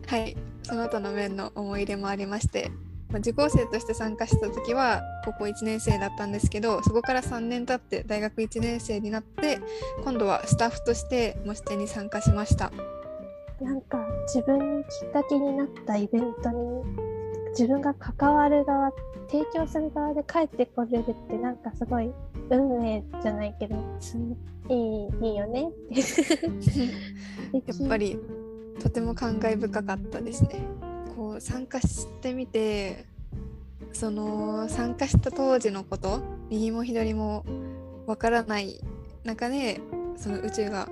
[0.07, 0.37] はい。
[0.63, 2.71] その他の面の思い出もありまして
[3.13, 9.61] ま受講生として参加した時は高校1年生だったんですけどそこから3年経って大学1年生になって
[10.03, 12.73] 今度はスタッフとして模試店に参加しました。
[13.61, 16.83] なんか自分のきっかけになったイベントに
[17.51, 18.91] 自分が関わる側
[19.31, 22.11] 提供する側で帰ってこれるってなんかすごい
[22.51, 23.77] 運命じゃないけど
[24.69, 25.71] いいいいよね
[27.53, 28.19] やっぱり
[28.81, 30.67] とても感慨深かったですね。
[31.17, 33.05] こう参加してみて
[33.93, 37.45] その参加した当時のこと右も左も
[38.07, 38.81] わからない
[39.25, 39.81] 中で
[40.17, 40.89] その宇宙が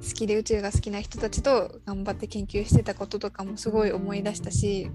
[0.00, 4.90] 好きで宇宙が好きな人たちと頑張って研究してたこととかもすごい思い出したし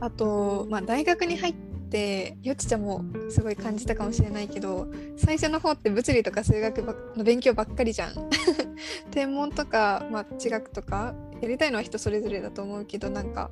[0.00, 1.54] あと、まあ、大学に入っ
[1.90, 6.82] てよちちゃんもすごい感じたかもしれないけど最初の方って物理とか数学
[7.16, 8.30] の勉強ばっかりじゃん。
[9.12, 11.14] 天文とか、まあ、地学とか
[11.44, 13.50] やりたいのは人それぞれだと思うけどなんか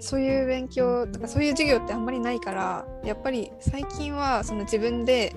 [0.00, 5.36] そういう勉強とかそういう授業ってあんまりないからやっぱり最近はその自分で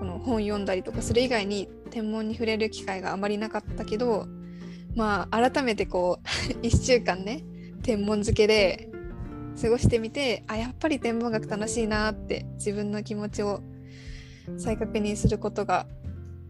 [0.00, 4.26] この本読んだりとかそれ以外に天文に触れる機会があまりなかったけど
[4.96, 6.26] まあ改めてこう
[6.66, 7.44] 1週間ね
[7.82, 8.90] 天文漬けで
[9.60, 13.62] 過ごしてみてあやっぱり天文学楽しいなって自分の気持ちを
[14.58, 15.86] 再確認することが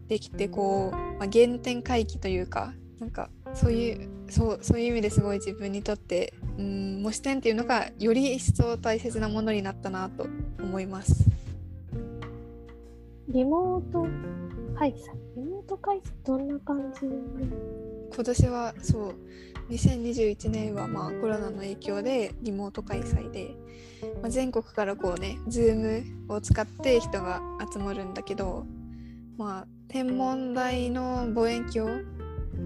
[0.07, 10.27] できてこう、まあ、原点回帰というかなんかそういうそうそういう意味ですごい自分にとってうん模試点っていうのがより一層大切なものになったなと
[10.59, 11.25] 思います。
[13.27, 14.07] リモート
[14.77, 14.95] 開催
[15.37, 17.07] リモート開催どんな感じ？
[18.13, 19.15] 今年はそう
[19.69, 23.55] 2021年はまあコロナの影響でリモート開催で、
[24.21, 27.41] まあ、全国からこうね Zoom を使って人が
[27.73, 28.65] 集まるんだけど
[29.37, 32.03] まあ天文台の望遠鏡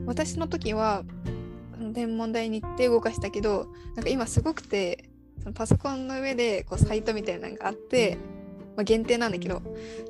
[0.05, 1.03] 私の時は
[1.93, 5.09] 天文台に行って動かしたけどなんか今すごくて
[5.41, 8.17] そのパソコンの上でこうサイトみたいなのがあって
[8.75, 9.61] まあ、限定なんだけど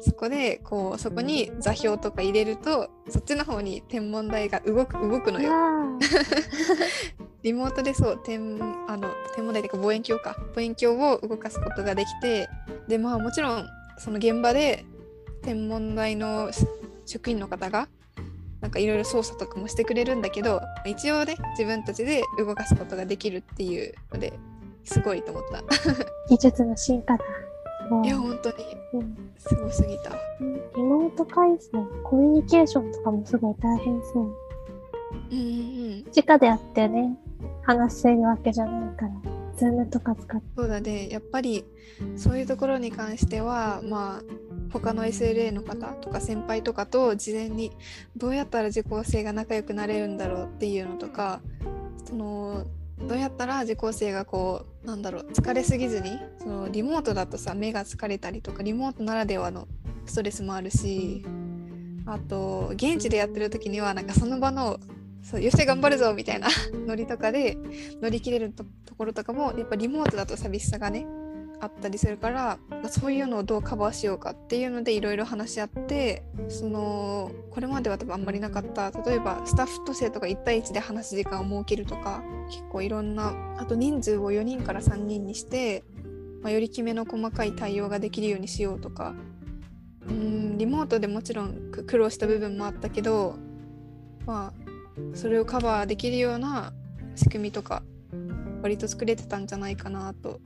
[0.01, 5.51] そこでこうそこに座標とか入れるとそっちの方に天文台が動く動くのよ。
[7.43, 12.49] リモートでそう天あの天文台というか望遠鏡か望遠鏡を動かすことができて
[12.87, 13.67] でまあもちろん
[13.99, 14.83] その現場で
[15.43, 16.49] 天文台の
[17.05, 17.87] 職員の方が
[18.65, 24.33] なんかいろいろ操作とかもしてくれるんだけど一応ね自分たちで動かすことができるっていうので
[24.83, 25.61] すごいと思った。
[26.29, 27.23] 技術の進化だ。
[28.03, 28.55] いや本当に
[29.37, 30.09] すごすぎた、
[30.75, 34.23] リモート回線コミュニケーションとかもすごい大変そう。
[34.23, 35.41] うんう
[35.97, 37.15] ん、直でやってね
[37.61, 39.11] 話せるわけじゃないから
[39.57, 40.47] ズームとか使って。
[40.57, 41.09] そうだね。
[41.09, 41.65] やっぱり
[42.15, 44.21] そういうところに関してはまあ
[44.71, 47.71] 他の SLA の方とか先輩とかと事前に
[48.15, 51.41] どうやったら受講生が仲良くなれるんだろうっていうのとか
[52.05, 52.65] その
[52.99, 59.67] どうやったら受講生がこうなんだろう疲れすぎずにそのリモートだとさ目が疲れたりとかリモートならではの
[60.05, 61.25] ストレスもあるし
[62.05, 64.79] あと現地でやってる時にはなんかその場の
[65.25, 66.47] そうよし頑張るぞみたいな
[66.85, 67.57] ノリとかで
[67.99, 68.63] 乗り切れると
[68.95, 71.07] ころとかもやっぱリモートだと寂しさがね
[71.59, 72.59] あったりするから
[72.89, 85.83] そういうのをどうカバーしようかっていうのでいろいろ話し合ってそのこれまでは多分あんまりなかった例えばスタッフと生徒が1対1で話す時間を設けるとか結構いろんなあと人数を4人から3人にして、
[86.43, 89.15] まあ、よりきめの細かい対応ができるようにしようとか
[90.07, 93.37] うんリモートでもちろん苦労した部分もあったけど
[94.27, 94.64] まあ
[95.13, 96.73] それをカバーできるような
[97.15, 97.83] 仕組みとか
[98.61, 100.39] 割と作れてたんじゃないかなと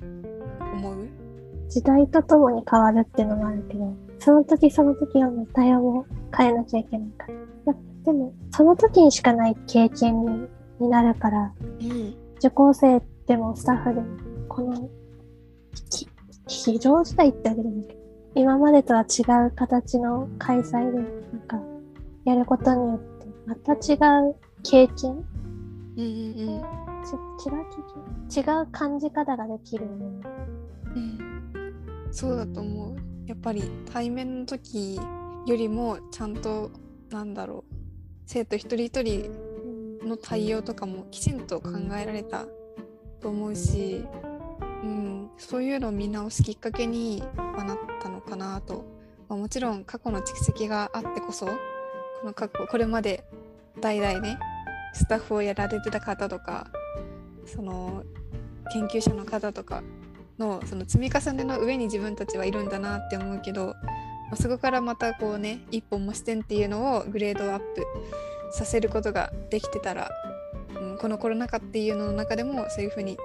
[0.73, 1.07] 思う？
[1.69, 7.33] 時代とともに変わるっていうのもあるけどその時その時の対応も変えなきゃいけないから。
[7.73, 10.47] やでも、その時にしかない経験に
[10.79, 12.15] になるから、うん。
[12.37, 14.07] 受講生でもスタッフでも、
[14.47, 14.89] この、
[15.89, 16.07] き
[16.47, 17.99] 非常事態ってあげるんだけど、
[18.35, 21.05] 今までとは違う形の開催で、なん
[21.47, 21.59] か、
[22.23, 23.08] やることによって、
[23.49, 25.25] また違う経験？
[25.97, 26.63] うんうん
[27.03, 27.65] ち違う
[28.29, 29.85] 経験違う感じ方ができる。
[29.85, 31.19] うん。
[32.11, 32.95] そうだと思う。
[33.25, 34.99] やっぱり対面の時
[35.47, 36.69] よりもちゃんと
[37.09, 37.73] なんだろう
[38.27, 39.31] 生徒一人一人
[40.07, 42.45] の対応とかもきちんと考えられた
[43.19, 44.05] と思うし、
[44.83, 48.85] うん、そういうのを見直すきっかけにはなったのかなと、
[49.27, 51.49] まあ、もちろん過去の蓄積があってこそ
[52.21, 53.23] この過去これまで
[53.79, 54.37] 代々ね
[54.93, 56.67] スタッフをやられてた方とか
[57.45, 58.03] その
[58.71, 59.83] 研究者の方とか
[60.37, 63.73] のその積み重ねの上に自分たちはいるんだなって思うけど、ま
[64.33, 67.85] あそこからまたこうね一本も視点っていうのをグレードアップ
[68.51, 70.09] させることができてたら、
[70.79, 73.17] うん、このコロナ禍っていうのの中でもそういうふうに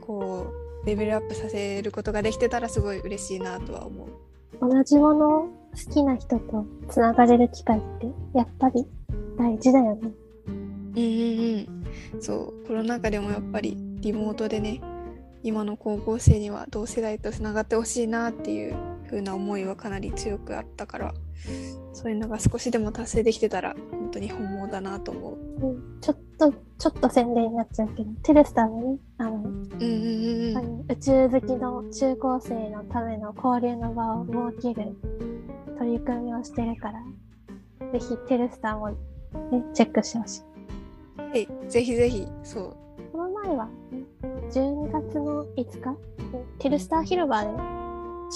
[0.00, 4.08] こうレベルアップさせることができてたらすごい嬉しいなとは思う。
[4.60, 8.86] 同じもの好きな人とつながれる機会ってやっぱり
[9.38, 10.10] 大事だよね。
[10.46, 11.02] うんうん
[12.14, 14.80] うん、そうコロナ禍でもやっぱりリモートでね
[15.42, 21.14] 今の高校生には同世代とつながってほしいなっていう風な思いはかなり強くあったから
[21.92, 25.66] そういうのが少しでも達成できてたら本当に本望だなと思う。
[25.66, 34.96] うん、ちょっと、ちょっと宣伝になっちゃうけど、テレスタね、あの、うんうんうんうんあの宇宙好きの中高生のための交流の場を設ける
[35.78, 37.00] 取り組みをしてるから、
[37.92, 38.96] ぜひテレスターも、ね、
[39.74, 40.42] チェックしてほしい。
[41.20, 42.76] はい、ぜひぜひそう。
[43.12, 43.72] この前は、ね、
[44.50, 45.96] 12月の5日、ね
[46.58, 47.48] テルスター広場で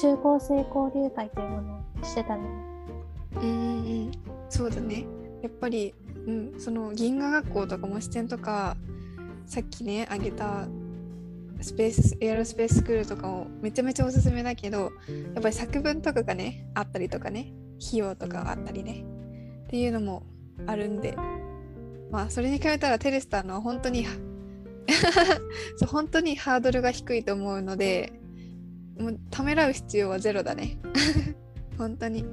[0.01, 2.43] 中高生交流会というものをしてたの。
[3.41, 4.11] で、うん
[4.49, 5.07] そうだね。
[5.43, 5.95] やっぱり、
[6.27, 8.77] うん、その銀河学校とか模試展とか
[9.47, 10.67] さっきね挙げた
[11.61, 14.93] スペースエアロスペーススクールとかもめちゃめちゃおすすめだけど
[15.35, 17.53] やっぱり作文とかがねあったりとかね
[17.85, 19.05] 費用とかがあったりね
[19.65, 20.25] っていうのも
[20.67, 21.17] あるんで。
[22.11, 24.07] まあそれに比べたらテレスターのは本当に
[25.77, 28.13] そう本当にハードルが低いと思うので
[28.99, 30.79] もうためらう必要はゼロだね。
[31.77, 32.25] 本当に。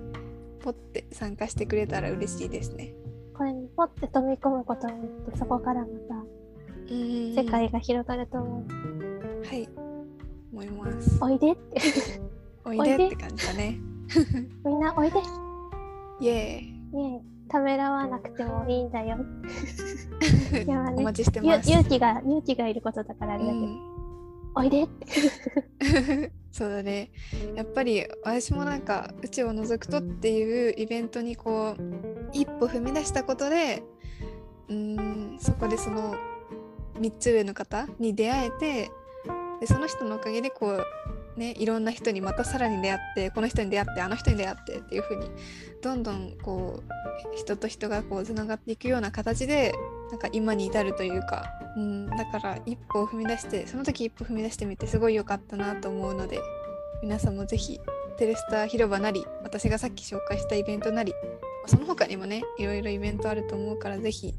[0.64, 2.94] ポッて参加してくれたら嬉しいですね。
[3.34, 6.24] これにポッて飛び込むことによって、そこからまた
[6.88, 9.13] 世世界が広がると思う。
[9.46, 9.70] はい。
[10.52, 11.18] 思います。
[11.22, 11.52] おいで。
[11.52, 11.82] って、
[12.66, 12.98] おいで。
[12.98, 13.80] でって感じだね。
[14.66, 15.20] みんなおいで。
[16.20, 16.62] イエ
[16.94, 19.18] ねえ、ためらわなくてもいいんだよ。
[20.54, 21.70] ねお待ちしてゆます。
[21.70, 23.94] 勇気が、勇気がいることだからあれだけど、うん。
[24.56, 24.84] おいで。
[24.84, 26.32] って。
[26.52, 27.12] そうだね。
[27.56, 33.84] やっぱり私もなんか宇宙を覗くとっていうイベントにこう一歩踏み出したことで
[34.70, 36.16] うーんそこでその
[37.00, 38.92] 3つ上の方に出会えて
[39.64, 40.84] でその人のおかげでこ
[41.38, 45.32] うねいろんな人にまたさらに出会ってこの人に出会ってあの人に出会ってっていう風に
[45.82, 49.74] どんどんこう人と人がこうつながっていくような形で
[50.12, 51.46] なんか今に至るというか、
[51.78, 56.42] うん、だから一歩を踏み出してその時一歩踏み出してみてすごい良かったなと思うので
[57.02, 57.80] 皆さんもぜひ
[58.18, 61.14] テレスター広場なり私がさっき紹介したイベントなり
[61.68, 64.36] その他にもねいろいろイベントあると思うからぜひ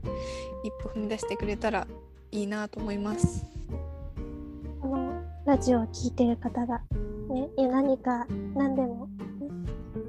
[0.64, 1.86] 一歩踏み出してくれたら
[2.30, 3.53] いいなと思います。
[5.46, 6.80] ラジオを聞いてる方が、
[7.28, 9.50] ね、いや何か何でも、ね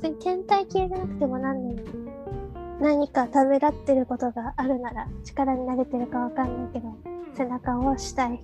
[0.02, 1.90] 別に天体系じゃなくても何でも、
[2.80, 6.96] 何かためらってることがあるなら力になれてるかわかんないけど、
[7.36, 8.40] 背中を押したい。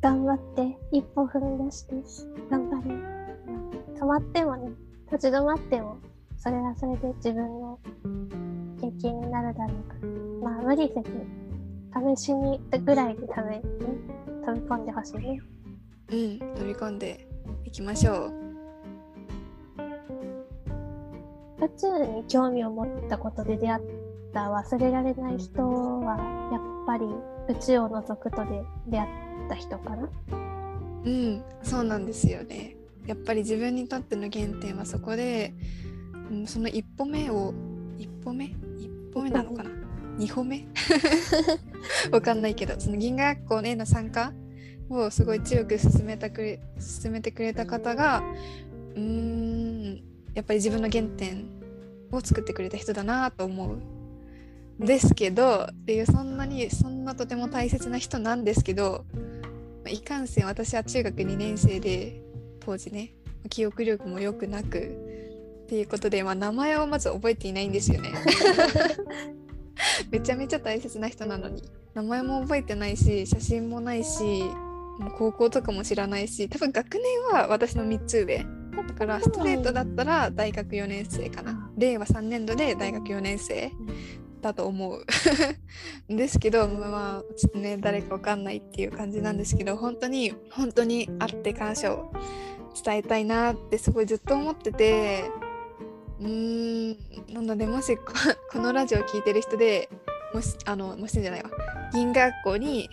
[0.00, 1.94] 頑張って、一歩踏み出して、
[2.50, 2.94] 頑張れ。
[4.00, 4.70] 止まってもね、
[5.10, 5.98] 立ち止まっても、
[6.36, 7.78] それはそれで自分の
[8.80, 9.94] 経験になるだろうか
[10.46, 13.62] ら、まあ無理せず、試しにぐらいでため、ね、
[14.46, 15.40] 飛び込んでほしいね。
[16.10, 17.26] うん、飛び込んで
[17.64, 18.32] いきましょう。
[21.64, 23.82] 宇宙に興味を持ったことで出会っ
[24.34, 26.16] た忘れられない人は
[26.52, 27.04] やっぱり
[27.48, 29.08] 宇宙を覗くとで出会っ
[29.48, 30.08] た人かな？
[31.04, 32.76] うん、そうなんですよね。
[33.06, 35.54] やっぱり自分にとっての原点はそこで、
[36.30, 37.54] うん、その一歩目を
[37.98, 38.46] 一歩目？
[38.78, 39.70] 一歩目なのかな？
[40.18, 40.66] 二歩目？
[42.12, 44.32] わかんないけどその銀河学校への参加
[44.88, 48.22] をすごい強く進めたくれ進めてくれた方が
[48.94, 50.02] うーん
[50.34, 51.46] やっぱり自分の原点
[52.10, 53.78] を作ってくれた人だなと思う。
[54.78, 59.04] ですけどっていうそんなにそんなとても大切な人なんですけど
[59.84, 62.22] まあいかんせん私は中学2年生で
[62.60, 63.12] 当時ね
[63.48, 65.22] 記憶力も良くなくっ
[65.72, 68.12] っていうことで、まあ、名前をまず覚えていないんですよね。
[70.12, 71.62] めちゃめちゃ大切な人なのに
[71.94, 74.44] 名前も覚えてないし写真もないし
[75.02, 78.46] もう高校とかも知らないし多分学年は私の3つ上。
[78.88, 81.70] だからストレートだったら大学4年生かな。
[81.76, 83.70] 令和3年度で大学4年生
[84.40, 85.04] だと思う。
[86.08, 92.12] ですけどまあちょっとね誰かわかんないっていう感じなんですけど本当に本当に会って感謝を
[92.84, 95.24] 伝えたいなってすごいずっと思ってて
[96.20, 96.96] うー
[97.30, 98.04] んなのでもしこ
[98.50, 99.88] このラジオを聴いてる人で
[100.32, 101.50] もしあのもしじゃないわ。
[101.92, 102.88] 銀河学校に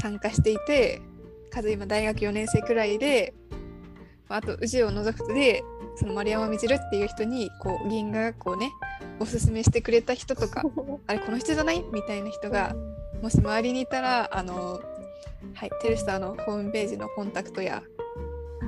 [0.00, 1.00] 参加していて
[1.50, 3.34] 数今大学4年生くらいで
[4.28, 5.62] まああと宇治を除くとで
[5.96, 8.70] その丸山みちるっていう人にこう銀河学校をね
[9.18, 10.62] おすすめしてくれた人とか
[11.06, 12.74] あれこの人じゃないみたいな人が
[13.20, 14.80] もし周りにいたらあの
[15.54, 17.82] はいテルスターのホームページのコンタクトや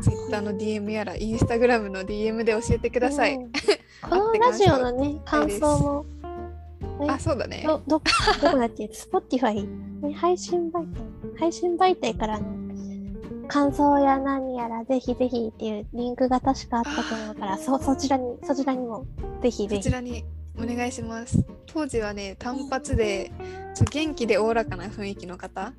[0.03, 3.35] Twitter の DM やら Instagram の DM で教えてください。
[3.35, 3.53] うん。
[4.03, 6.05] このラジオのね感想も。
[7.01, 7.62] ねあそうだね。
[7.66, 9.66] どどどこだっけ？Spotify、
[10.01, 11.39] ね、配信媒体？
[11.39, 12.62] 配信媒体からの
[13.53, 19.05] 感想や何やらぜひぜひっていうリンクが確かあったと思うからそそちらにそちらにも
[19.43, 20.25] ぜひぜひそちらに
[20.59, 21.45] お願いします。
[21.67, 23.31] 当時はね単発で
[23.75, 25.75] ちょ元気でおおらかな雰囲気の方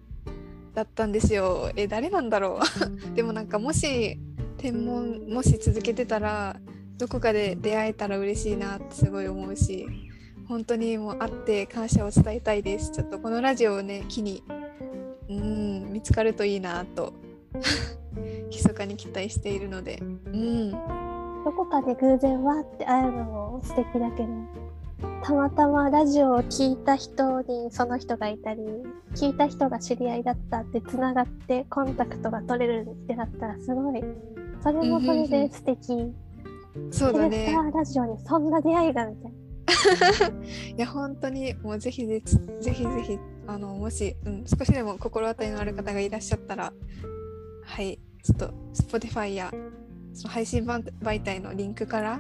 [0.76, 1.72] だったんですよ。
[1.76, 2.60] え誰なんだろ
[3.12, 3.14] う？
[3.16, 4.20] でもなんかもし
[4.58, 6.56] 天文もし続けてたら
[7.00, 9.88] どこかで出会えたら嬉しいなってすごい思うし
[10.48, 12.92] 本当にもう会って感謝を伝えたいです。
[12.92, 14.44] ちょっとこのラジオをね機に
[15.28, 17.14] うん見つかるといいなと
[18.50, 24.30] 密かに期待しているのでうんどこかで偶然わーって会えるのも素敵だけど
[25.24, 28.62] たまたまラジオを聞いた人にその人がいたり
[29.16, 34.02] 聞いた人が知り合いだったってつながってコンタクトが取れるってなったらすごい
[34.62, 36.14] それもそれで素敵。
[36.90, 37.60] そうだねテレスタ。
[37.60, 39.38] ーラジオにそんな出会いがみたいな。
[40.78, 46.72] いや本当にもうぜひぜひぜひぜひあのもし、うん、少しでも心当たりのある方がいらっしゃったら
[47.74, 49.52] はいちょっと Spotify や
[50.14, 52.20] その配信版媒体のリンクから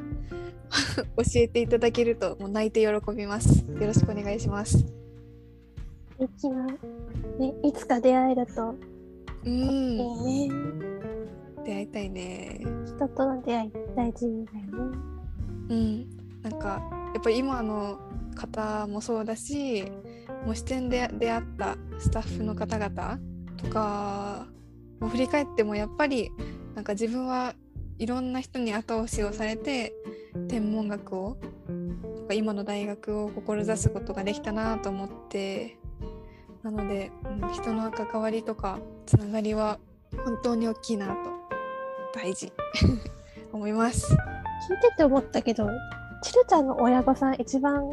[1.15, 3.63] 教えていただけるともう泣いて喜びます。
[3.63, 4.79] よろしくお願いします。
[4.79, 4.85] 素
[6.17, 8.73] 敵な、ね、いつか出会えると。
[9.45, 9.51] うん。
[9.51, 10.55] いいね。
[11.63, 12.59] 出会いたいね。
[12.87, 14.97] 人との出会い大事だよね。
[15.69, 16.09] うん。
[16.41, 16.81] なんか
[17.13, 17.99] やっぱり今の
[18.33, 19.83] 方もそうだし
[20.47, 23.19] もう視点で出会ったスタッフの方々
[23.57, 24.47] とか
[25.03, 26.31] も振り返ってもやっぱり
[26.75, 27.53] なんか自分は
[27.99, 29.93] いろんな人に後押しをされて
[30.47, 31.37] 天文学を
[32.21, 35.77] とか今の大学を志すことができたなと思って
[36.63, 39.77] なので、うん人の関わりとかつながりは
[40.25, 41.13] 本当に大きいなと
[42.15, 42.53] 大事
[43.51, 44.13] 思います。
[44.13, 45.67] 聞いてて思ったけど、
[46.21, 47.91] チルちゃんの親御さん一番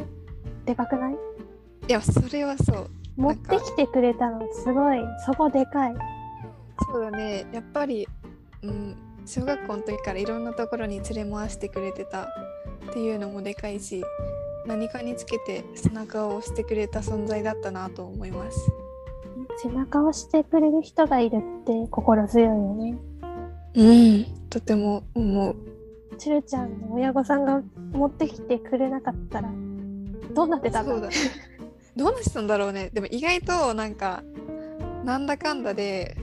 [0.65, 1.13] でかくない？
[1.13, 5.95] いやそれはそう持ってきてくれたのすごい、そこでかい。
[6.85, 8.07] そうだねやっぱり、
[8.63, 12.27] うん、小学校の時からいろんなところに連れ回してくれてたっ
[12.93, 14.03] ていうのもでかいし
[14.65, 18.71] 何かにつけて背中を押してくれた存在だったなと思います。
[19.57, 22.97] 背中を押してくれる人がいるって心強いよね。
[23.73, 25.55] うん、とても思う。
[26.17, 27.61] チルちゃんの親御さんが
[27.91, 29.49] 持ってきてくれなかったら、
[30.33, 31.09] どうなってたのね。
[31.95, 32.89] どうなってたんだろうね。
[32.93, 34.23] でも意外となんか
[35.03, 36.17] なんだかんだで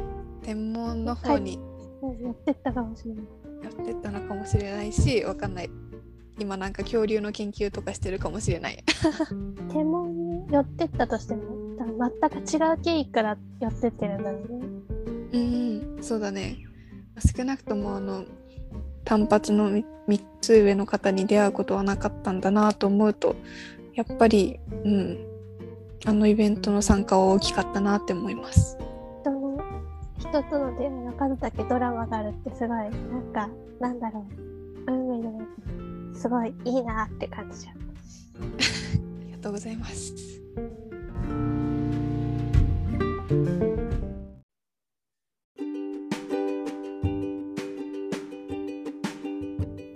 [0.49, 1.59] 天文の方に
[2.01, 3.24] うんやってったかもしれない。
[3.64, 5.70] やってったのかもしれないしわかんない。
[6.38, 8.82] 今なんか恐竜の研究とかしてるかもしれない。
[9.70, 11.42] 天文に寄ってったとしても、
[11.76, 14.38] 多分全く違う経緯から寄ってってるんだね。
[15.32, 16.57] うん、そうだね。
[17.36, 18.24] 少なくともあの
[19.05, 19.84] 単発の3
[20.40, 23.36] つ上の方に出会うことはなかったんだなと思うと
[23.94, 25.18] やっぱり、うん、
[26.07, 28.78] あのイベントの参加は大きかったなって思います。
[30.28, 32.90] 人の人との出会いの数だけドラマがあるってすごいなん
[33.32, 33.48] か
[33.80, 34.26] なんだろ
[34.86, 34.92] う。
[34.92, 35.62] 運命じゃないけ
[36.12, 36.54] どすごい。
[36.64, 37.78] いいなって感じちゃうあ
[39.26, 39.76] りがとうござい。
[39.76, 40.14] ます。
[40.14, 40.20] と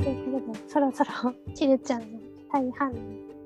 [0.09, 1.11] いうことでそろそろ
[1.55, 2.07] チルちゃんの
[2.53, 2.93] 大半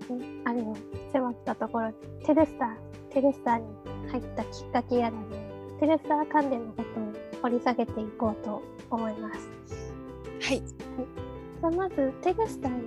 [0.09, 0.76] の、ね、あれを
[1.12, 1.93] 迫ったところ
[2.24, 2.76] テレスター
[3.12, 3.64] テレスターに
[4.11, 5.46] 入ったきっかけやらね
[5.81, 9.49] テレスター関連のことを掘り下げていこうと思います。
[10.41, 12.83] はい、じゃあまずテレスターに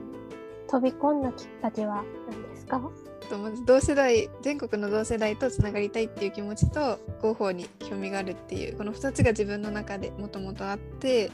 [0.67, 2.81] 飛び込んだきっかけは何ですか？
[3.29, 11.29] とまず同世代全国の同世代とつながりたいっていう気持ちと広報に興味があるっていうこの2つが自分の中でもともとあって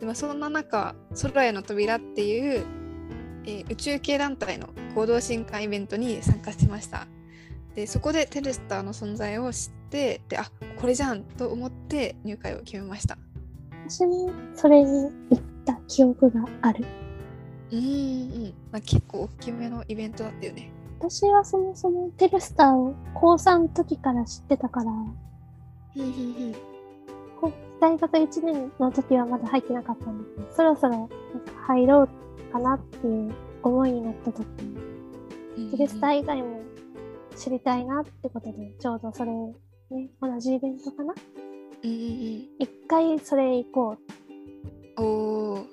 [0.00, 2.64] で、まあ、そんな中「空への扉」っていう
[3.44, 7.06] えー宇宙系団体の合同新刊イベントに参加しました。
[7.76, 13.18] でそこでテルスターの存在を知ってであこれじゃんと思って入会を決めました。
[13.88, 16.84] 私もそれに行った記憶がある。
[17.70, 20.70] うんうん、まあ、結構大きめのイベントだったよね。
[20.98, 25.06] 私はそもそもテルスターを高3の時から知ってたから、うん
[25.96, 26.10] うんう
[26.50, 26.76] ん
[27.40, 31.14] こう大学1年の時はまだ入ってなかったんだけど、そろそろなんか
[31.66, 36.62] 入ろうかなっていう思いになった時に、テルスター以外も
[37.36, 39.30] 知りたいなってことで、ちょうどそれ、
[39.90, 41.14] ね、同じイベントかな？
[41.84, 41.96] うんうん
[42.58, 43.96] 一回それ行こ
[44.96, 45.02] う。
[45.02, 45.66] うん、おー。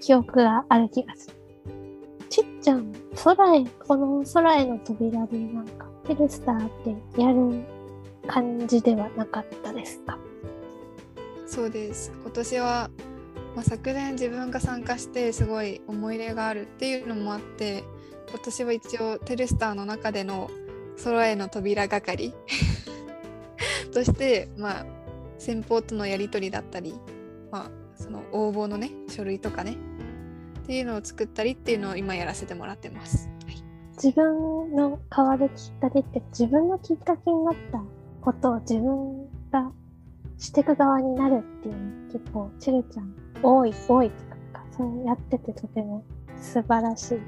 [0.00, 1.34] 記憶がある気がする。
[2.30, 2.92] ちっちゃん、
[3.24, 6.70] 空へ、この空への扉でなんか、テルスターっ
[7.14, 7.64] てやる
[8.28, 10.16] 感じではなかったですか？
[11.46, 12.12] そうです。
[12.22, 12.90] 今年は、
[13.56, 17.82] まあ、昨年自分が参加してすごい思い入れがあるっていうのもあって
[18.30, 20.48] 今年は一応テルスターの中での
[21.02, 22.34] 空への扉係
[23.88, 24.86] としてまあ
[25.38, 26.94] 先方とのやり取りだったり、
[27.50, 29.76] まあ、その応募のね書類とかね
[30.62, 33.28] っていうのを作ったりっていうのを今やらせてもらってます。
[33.46, 33.68] はい
[34.02, 37.82] 自分の変わるきっかけって、自分のきっかけになった
[38.22, 39.72] ことを自分が
[40.38, 43.12] していく側になるっていうの結構、チルちゃん、
[43.42, 44.16] 多い、多いと
[44.52, 46.04] か、そうやっててとても
[46.40, 47.18] 素晴らしい。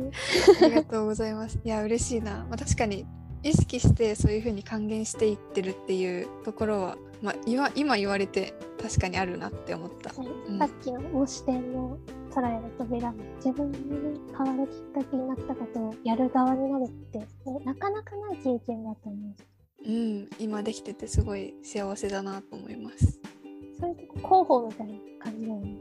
[0.64, 1.60] ありがとうございます。
[1.62, 2.46] いや嬉しいな。
[2.48, 3.06] まあ、確かに
[3.44, 10.12] 意識してそういう風に還元していってるっていうところは、まあ、今今言われて確かにあるなって思った。
[10.16, 11.98] うんさっきの模試点の
[12.34, 17.26] 空への扉も自分の、ね、変わるきっかけになったことをやる側になるって、ね、
[17.64, 19.46] なかなかない経験だと思うし
[19.86, 23.20] うん、今できててすごい幸せだなと思います。
[23.78, 25.76] そういうとこ広報みたいな感じだよね。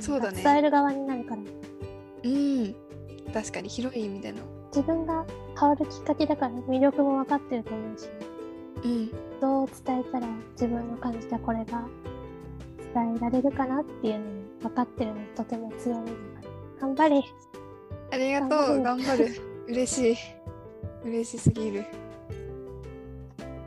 [0.00, 1.42] そうだね伝える側になるから
[2.22, 2.74] うん、
[3.34, 4.59] 確かに広い意味での。
[4.74, 5.24] 自分が
[5.58, 8.08] 変わるきっかけだから魅力も分かってると思うし
[8.82, 9.10] うん、
[9.40, 11.84] どう伝えたら自分の感じたこれが
[12.94, 14.30] 伝えられるかなっていうのも
[14.62, 16.16] 分かってるのとても強みだか
[16.80, 17.24] ら頑張れ
[18.12, 19.28] ありがとう、頑張る。
[19.68, 20.16] 嬉しい。
[21.04, 21.84] 嬉しすぎる。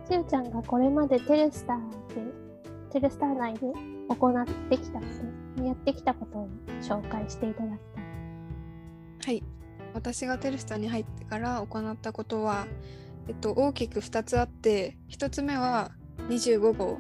[0.10, 1.80] しゅうちゃんがこれまでテルスター
[2.10, 2.34] で
[2.92, 3.60] テルスター内で
[4.10, 5.06] 行ってきたこ
[5.58, 6.50] とやってきたことを
[6.82, 7.80] 紹介していただき
[9.26, 9.44] たいはい。
[9.94, 12.68] 私がテルスタに入ってから行ったことは、
[13.28, 15.92] えっと、大きく2つあって、1つ目は
[16.30, 17.00] 25号。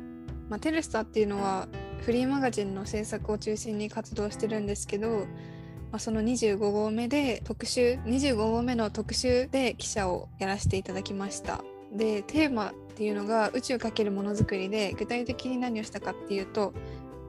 [0.50, 1.68] まあ、テルスタっていうのは
[2.02, 11.64] フリーマガジンの制作を中心に活動してるんですけど、まあ、その25号目で特集、25号目の特集で記者をやらせていただきました。
[11.94, 16.74] で、テーマっていうのが宇宙×ものづくりで、具体的に何をしたかっていうと、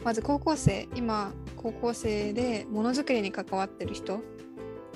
[0.05, 4.21] まず高校生、今高校生でものづくりに関わってる人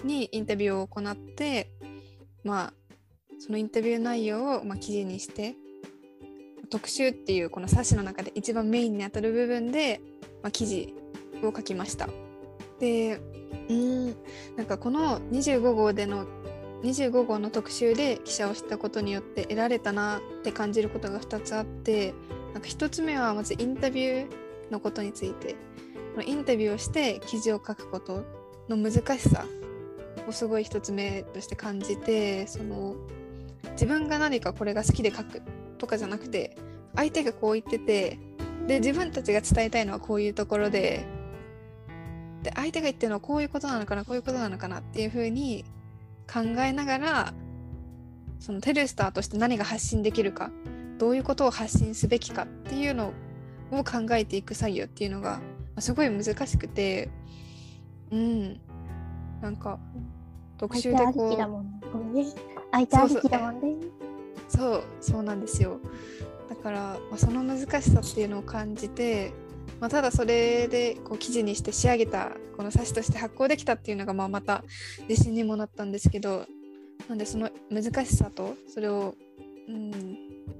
[0.04, 1.70] にインタビューを行って
[2.44, 2.74] まあ
[3.38, 5.54] そのインタビュー内容をまあ記事にして
[6.70, 10.00] 特集っていうこの冊子の中で一番メインに当たる部分で、
[10.42, 10.94] まあ、記事
[11.42, 12.08] を書きました。
[12.78, 13.20] で
[13.68, 14.06] うん
[14.56, 16.26] なんかこの25号での
[16.82, 22.14] 25号の特集で記者をしたことによって得られたなって感じることが2つあって
[22.52, 25.56] なんか1つ目はまずインタビューのことについて
[26.24, 28.24] インタビューをして記事を書くこと
[28.68, 29.44] の難しさ
[30.26, 32.96] をすごい一つ目として感じてその
[33.72, 35.42] 自分が何かこれが好きで書く
[35.78, 36.56] とかじゃなくて
[36.96, 38.18] 相手がこう言ってて
[38.66, 41.06] で自分たちが伝えたいのはこういうところで
[42.42, 45.64] で相手が言ってるのはこういうことなのかなこういうことなのかなっていうふうに
[46.32, 47.34] 考えながら
[48.38, 50.50] そのテルスターとして何が発信できるか
[50.98, 53.12] どういうことを発信すべきかっていうの
[53.72, 55.40] を考えていく作業っていうのが
[55.74, 57.08] ますごい難しくて
[58.10, 58.60] うん。
[59.40, 59.78] なんか
[60.56, 61.48] 特集でこうきだ
[62.72, 63.76] 相手ありきだもんね。
[64.48, 65.80] そうそうなんですよ。
[66.48, 66.78] だから、
[67.10, 69.32] まあ、その難しさっていうのを感じて、
[69.80, 74.64] まあ、ただそれでこう記事にして仕上げたこの冊子として発行できたっていうのがまあまた
[75.08, 76.46] 自信にもなったんですけど
[77.08, 79.14] なんでその難しさとそれを
[79.68, 79.90] うん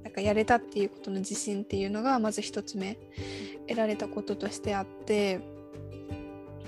[0.03, 2.97] なんかやれたっていうことの自信っていうのがまず一つ目
[3.67, 5.41] 得られたこととしてあって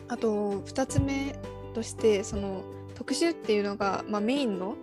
[0.07, 1.35] あと二つ目
[1.71, 2.63] としてその
[2.95, 4.75] 特集っていうのが、まあ、メインの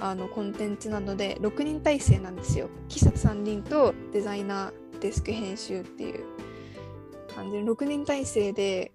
[0.00, 2.68] あのコンテンツなので6人体制なんですよ。
[2.88, 6.24] 記者3人とデザイナーデスク編集っていう
[7.34, 8.92] 感じで6人体制で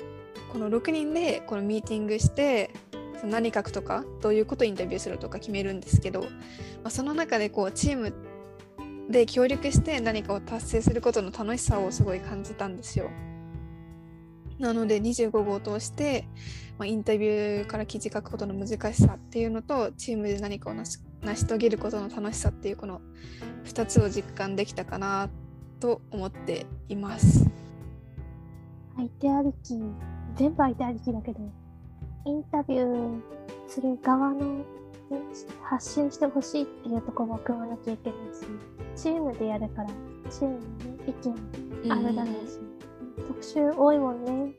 [0.53, 2.71] この6人でこのミーティングして
[3.19, 6.27] その何書くとかどういうことインタビューするとか決めるんですけど、ま
[6.85, 8.13] あ、その中でこうチーム
[9.09, 13.09] で協力して何かを達成することの楽しさをすごい感じたんですよ。
[14.59, 16.25] なので25号を通して、
[16.77, 23.01] まあ、インタビューから記事書くことの難しさっていうのとチームで何かを成し成し遂げることの楽しさっていうこの
[23.65, 25.29] 2つを実感できたかな
[25.79, 27.49] と思っています。
[28.95, 29.79] 相手ありき、
[30.35, 31.39] 全部相手ありきだけど、
[32.25, 33.21] インタビュー
[33.67, 34.63] する側のね
[35.63, 39.89] 発信してほしいっていうところも組まなきゃいけないし、チームでやるから、
[40.29, 40.65] チームの、ね、
[41.07, 41.13] 意
[41.87, 42.59] 見あるだろうし、
[43.27, 44.53] 特集多いもんね。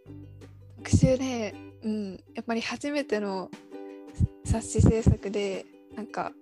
[0.79, 1.55] 特集で、
[1.85, 3.51] うん、やっぱり初めての
[4.45, 6.33] 冊子制作でなんか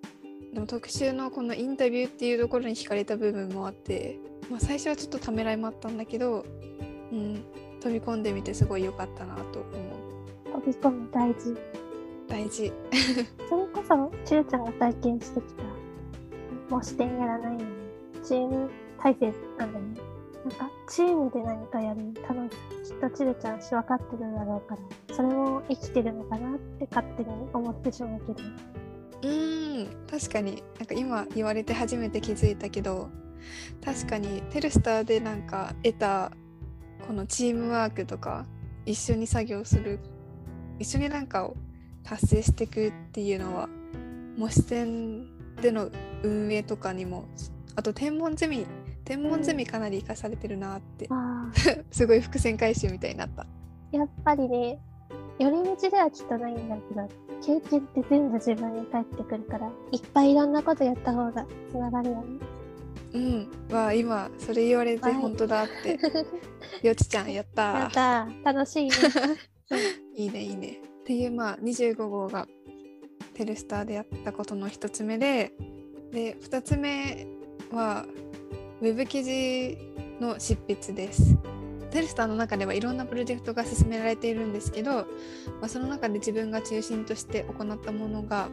[0.52, 4.18] でも特集のこのインタビューっていうところに惹かれた部分もあって、
[4.50, 6.44] まあ、最初はちょっとためらいもあったんだけど、
[7.10, 7.42] うん、
[7.80, 9.68] 飛び込んでみてすごい良かったなと思
[9.98, 10.02] う
[10.52, 11.56] 飛び込み大事。
[12.28, 12.72] 大事
[13.48, 15.62] それこそ、ちるちゃんが体験してきた、
[16.70, 20.11] 模試点やらないように、チーム体制なんだよね。
[20.44, 22.48] なんか、チームで何かやる楽
[22.84, 24.76] し、きっとちるちゃんし分かってるんだろうか
[25.08, 28.48] ら、それも生きてるのかなって勝手に思ってしまうけど。
[29.22, 33.08] うん確かになんか今言われて初めて気づいたけど
[33.84, 36.32] 確かにテルスターでなんか得た
[37.06, 38.46] このチームワークとか
[38.84, 40.00] 一緒に作業する
[40.78, 41.56] 一緒になんかを
[42.02, 43.68] 達成していくっていうのは
[44.36, 45.26] 模試戦
[45.60, 45.88] での
[46.22, 47.28] 運営とかにも
[47.76, 48.66] あと天文ゼミ
[49.04, 51.52] 天文ゼミかなり生かされてるなってま あ、
[51.90, 53.46] すごい伏線回収みたいになった。
[53.90, 54.78] やっぱりね、
[55.38, 57.08] 寄り道ではきっとないんだけど、
[57.44, 62.24] 経験って全部自分に返ってくるから、いっぱいいろんなことやった方がつながるよね。
[63.14, 65.98] うん、わあ今それ言われてはい本当だって、
[66.86, 68.90] よちちゃんやったーやったー楽しいね。
[70.16, 70.80] いいねいいね。
[71.00, 72.46] っていうまあ25号が
[73.34, 75.52] テルスターでやったことの一つ目で
[76.12, 77.26] で2つ目
[77.70, 78.06] は
[78.82, 79.78] ウェブ記事
[80.20, 81.38] の執筆です。
[81.92, 85.04] テルスターの中ではいろんなプロジェクトが進められているんですけど、ま
[85.66, 88.48] あ、その中で自分が中心として行ったものが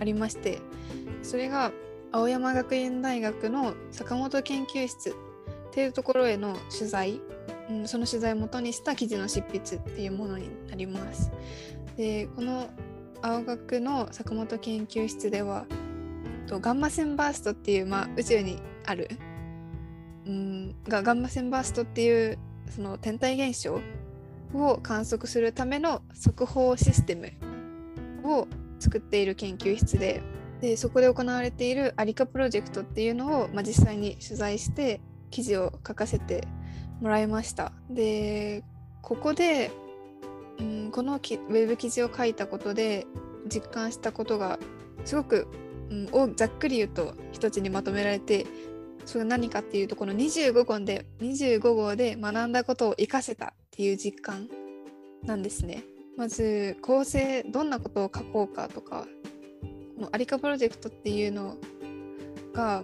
[0.00, 0.60] ありまして
[1.22, 1.72] それが
[2.12, 5.14] 青山学院大学の坂本研究室っ
[5.72, 7.20] ていうところへの取材
[7.68, 11.30] うん、その取材をもとにした記事の執筆っていうものになります。
[11.98, 12.70] でこの
[13.20, 15.66] 青学の坂本研究室では
[16.46, 19.10] とガンマ線バーストっていう、まあ、宇宙にある、
[20.28, 22.38] うん、がガンマ線バーストっていう
[22.70, 23.80] その天体現象
[24.54, 27.32] を観測するための速報システム
[28.24, 28.46] を
[28.78, 30.22] 作っている研究室で
[30.60, 35.00] でそこで行われているアリカプロジェクトっていうのを、まあ、実際に取材して
[35.30, 36.46] 記事を書かせて
[37.00, 37.72] もらいました。
[37.88, 38.64] で
[39.00, 39.70] ここで、
[40.58, 43.06] うん、このウェブ記事を書いたことで
[43.48, 44.58] 実感したことが
[45.04, 45.46] すごく、
[46.12, 48.46] うん、ざっくり言うと一つにまとめられて
[49.08, 54.48] それが何かっていうとこの25号で25号で学んだことを活かせたっていう実感
[55.24, 55.82] なんですね。
[56.18, 59.06] まず構成どんなことを書こうかとか
[59.96, 61.56] このアリカプロジェクトっていうの
[62.52, 62.82] が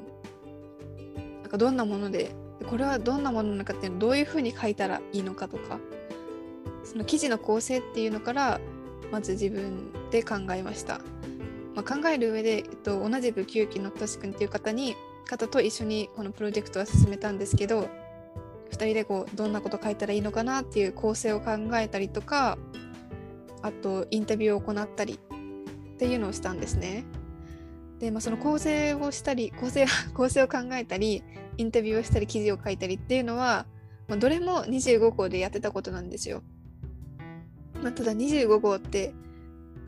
[1.43, 2.35] なんかどんなもので
[2.71, 5.79] これはどんなものなのかっていうのをどういうふうに書いたらいいのかとか
[6.85, 8.61] その記事の構成っていうのから
[9.13, 11.03] まず自分で考えました、
[11.75, 17.89] まあ、考える上で、えっと、同じく9期のとしくんっていう方に方と一緒にこのプロジェクトは進めたんですけど
[18.71, 22.59] 2人でこうどんなこと書いたらいいのかなっていう構成を考えたりとか
[23.63, 27.05] あとインタビューを行ったりっていうのをしたんですね。
[27.99, 31.23] で、まあ、その構成をしたり構成 構成を考えたり
[31.57, 33.67] インタビューをしたり記事を書いたりっていうのは、
[34.09, 36.43] まあ、どれも25号でやってたことなんですよ。
[37.83, 39.15] まあ、ただ25号って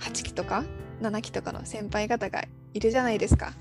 [0.01, 0.65] 8期とか
[1.01, 3.53] 7期とかの先輩方がいるじゃないですか。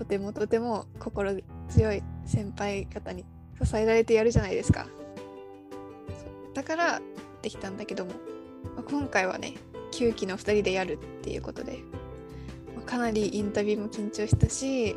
[0.00, 1.34] とてもとても心
[1.68, 3.26] 強い先輩方に
[3.62, 4.86] 支えられてやるじゃないですか。
[6.54, 7.02] だから
[7.42, 8.12] できたんだけども、
[8.76, 9.56] まあ、今回はね
[9.92, 11.80] 9期の2人でやるっていうことで、
[12.74, 14.96] まあかなりインタビューも緊張したし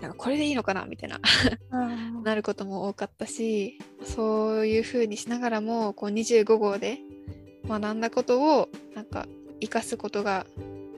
[0.00, 1.20] なんかこれでいいのかなみたいな
[1.70, 1.88] あ
[2.24, 7.00] なることも多かったしそういう風にしながらもこう25号で
[7.68, 9.26] 学んだことをなんか
[9.60, 10.46] 生かすことが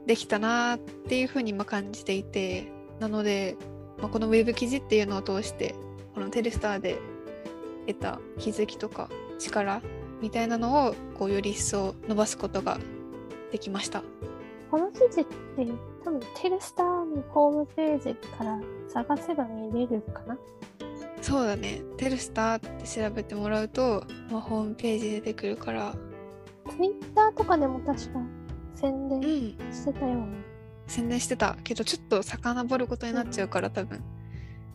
[0.07, 2.71] できたなっていう風にまあ感じていて
[3.03, 3.57] なので、
[3.99, 5.75] まあ、このウェブ記事っていうのを通して
[6.15, 6.99] このテレスターで
[7.89, 9.09] 得た気づきとか
[9.41, 9.83] 力
[10.21, 12.79] みたいなのをこうより一層伸ばすことが
[13.51, 14.05] できました。
[14.71, 15.67] この記事って
[16.05, 20.39] 多分テルスターのホームページから探せば見れるかな？
[21.21, 21.83] そうだね。
[21.97, 25.93] テルスターって調べてもらうと、まあ、ホームページ出てくるから、
[26.71, 28.21] ツイッターとかでも確か
[28.77, 30.27] 宣伝うん、してたような。
[30.87, 34.03] 宣伝してたけどちょっと遡ることになっちゃうから多分。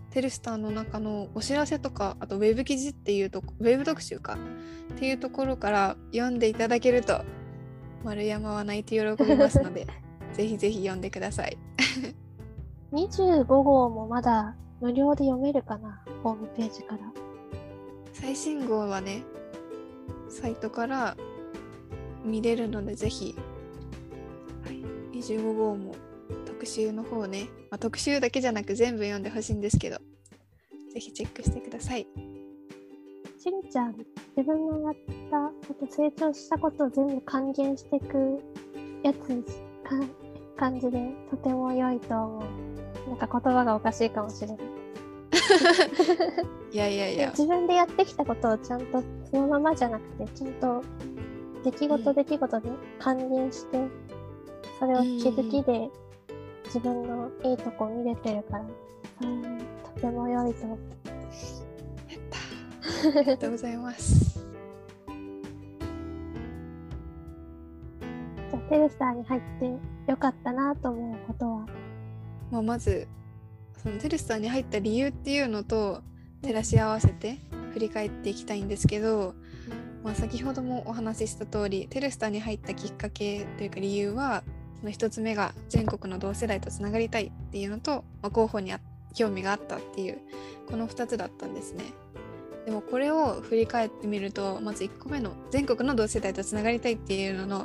[0.09, 4.37] テルスターの中のお知らせとかあとウェブ記事っていうとウェブ特集か
[4.95, 7.23] っていうところから読んでいただけると
[8.03, 9.85] 丸山は泣いて喜びますので
[10.33, 11.57] ぜひぜひ読んでください。
[12.93, 17.11] 25号もまだ無料で読めるかなホームページから。
[18.13, 19.23] 最新号はね
[20.29, 21.15] サイトから
[22.25, 23.35] 見れるのでぜひ、
[24.65, 24.83] はい、
[25.17, 25.95] 25号も
[26.45, 29.97] 特集の方ね、まあ、特集だけじゃなく全部読んでほしいんですけど。
[30.93, 32.07] ぜひチェックしてください。
[33.37, 33.95] しんちゃん
[34.35, 34.93] 自分のやっ
[35.29, 38.41] たこと成長したことを全部還元していく
[39.03, 39.19] やつ
[39.83, 39.99] か
[40.57, 42.41] 感じでとても良いと思う。
[43.09, 44.57] なんか言葉がおかしいかもしれない。
[46.73, 47.29] いやいやいや。
[47.29, 50.83] 自分でやってきたことをちゃんとそのままじゃなくてちゃんと
[51.63, 53.77] 出来事出来事で還元して、
[54.79, 55.89] それを気づきで
[56.65, 58.65] 自分のいいとこ見れてるから、
[59.21, 59.41] うん、
[59.95, 60.79] とても良いと思う。
[62.09, 62.19] やっ
[63.11, 64.39] たありがとうございます
[68.49, 71.65] じゃあテルスターに入って良かったなと思うことは？
[72.51, 73.07] まあ、まず
[73.81, 76.01] そのテルスターに入った理由っていうのと
[76.41, 77.39] 照らし合わせて
[77.73, 79.35] 振り返っていきたいんですけど、
[80.03, 84.43] まあ、先ほどもお話しした通りテルスターに入ったきっかけというか理由は
[84.79, 88.79] その1つ目が全国の同世代とつながりたいっていうのと、まあ、候補にあ
[89.13, 90.19] 興味があったっていう
[90.69, 91.85] この2つだったんですね。
[92.65, 97.57] でもこれを振り返ってみるとまず1個目の全国の同世代とつながりたいっていうのの、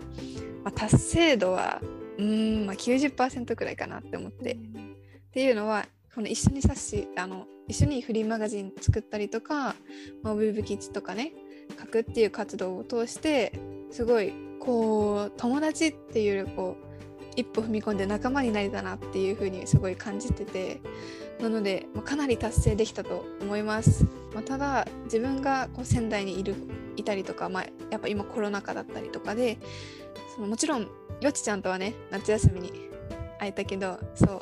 [0.63, 1.83] まあ、達成度は
[2.19, 4.53] うーん、まあ、90%くらいかなって思って。
[4.53, 9.75] っていうのはこの一緒に冊子あの一緒にフリーマガジン作ったりとか、
[10.23, 11.33] まあ、ウェブ記事とかね
[11.81, 13.59] 書くっていう活動を通して
[13.91, 16.92] すごいこう友達っていうよりこう
[17.37, 20.81] 一歩踏み込んで仲間になれたなっていう風にすごい感じてて
[21.41, 24.05] なので、まあ、かなり達成できたと思います、
[24.35, 26.55] まあ、ただ自分がこう仙台にいる
[26.97, 29.59] いたりとか、まあ、やっぱ今コロナ禍だったりとかで
[30.35, 30.89] そのもちろん
[31.21, 32.73] よちちゃんとはね夏休みに
[33.39, 34.41] 会えたけどそう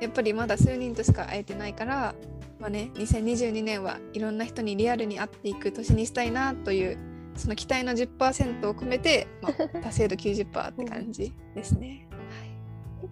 [0.00, 2.14] やっぱりまだ数人としか会えてないから、
[2.58, 6.98] まあね、2022年はいろんな人にリアルに会っていく年にしたいなという
[7.36, 12.06] その期待の10%を込めて、まあ、 達成度90%って感じですね。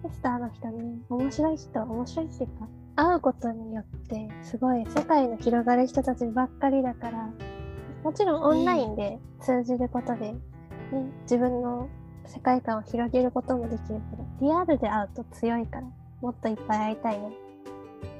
[0.09, 7.29] スターの人ね面白い人面白いっていうか会うことによってすごい世界の広がる人たちばっかりだから
[8.03, 10.35] もちろんオンラインで通じることで、ね、
[11.23, 11.89] 自分の
[12.25, 15.87] 世界観を広げることもできるけどリアルで会うと強いから
[16.21, 17.31] もっといっぱい会いたいね。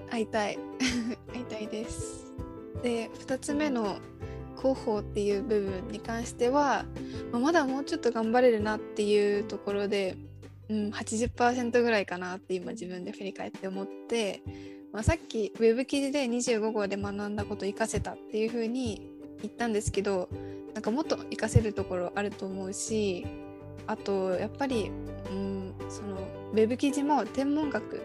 [0.10, 0.60] 会いたい
[1.34, 2.34] 会いたいです。
[2.82, 3.96] で2つ目の
[4.64, 6.86] 広報っていう部分に関しては、
[7.32, 10.16] ままだもうちょっと頑張れるなっていうところで、
[10.74, 14.42] うん、80%ぐらいかなって今自分で振り返って思って、
[14.92, 19.12] まあ、さっきウェブ記事で25号で学んだこと活かせたっていう風に
[19.42, 20.30] 言ったんですけど
[20.74, 23.28] なんかもっと活かせるところあると思うし
[23.86, 24.90] あとやっぱり、
[25.30, 26.18] うん、その
[26.54, 28.02] ウェブ記事も天文学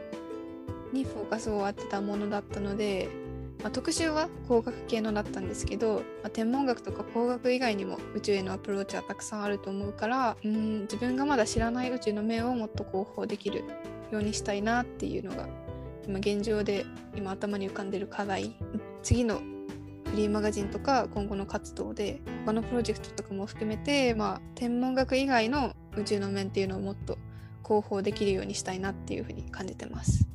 [0.92, 3.08] にフォーカスを当てたものだったので、
[3.62, 13.64] まあ、特集は工学系のだったんですけど、まあ、天文学とか工学以外にも宇宙へのアプローチはたくさんあると思うからうん自分がまだ知らない宇宙の面をもっと広報できる
[14.12, 15.48] ようにしたいなっていうのが
[16.06, 16.86] 今現状で
[17.16, 18.54] 今頭に浮かんでる課題
[19.02, 19.40] 次の
[20.06, 27.18] フリーマガジンとか今後の活動で他のプロジェクトとかも含めて、まあ、天文学以外の宇宙の面っていうのをもっと
[27.64, 30.26] 広報できるようにしたいなっていうふうに感じてます。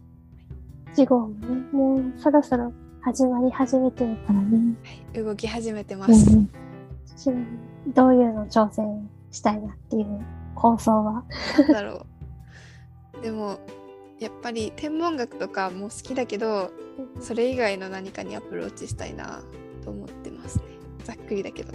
[0.96, 2.72] 1号もねもうそろそろ
[3.04, 4.76] 始まり始めてるからね。
[5.14, 7.30] はい、動き始めてまうんす。
[7.30, 10.26] うんどういうの挑戦したいなっていう
[10.56, 11.26] 構想は？
[11.68, 12.06] だろ
[13.20, 13.22] う。
[13.22, 13.60] でも
[14.20, 16.72] やっぱり天文学とかも好きだけど
[17.20, 19.42] それ以外の何かにアプローチしたいな
[19.84, 20.64] と思ってますね。
[21.04, 21.74] ざっくりだけど。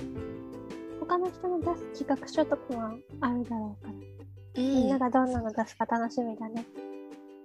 [1.01, 3.99] 他の人の出す企画書とかはあるだろうから、う
[4.57, 6.65] みんなん、がどんなの出すか楽しみだね。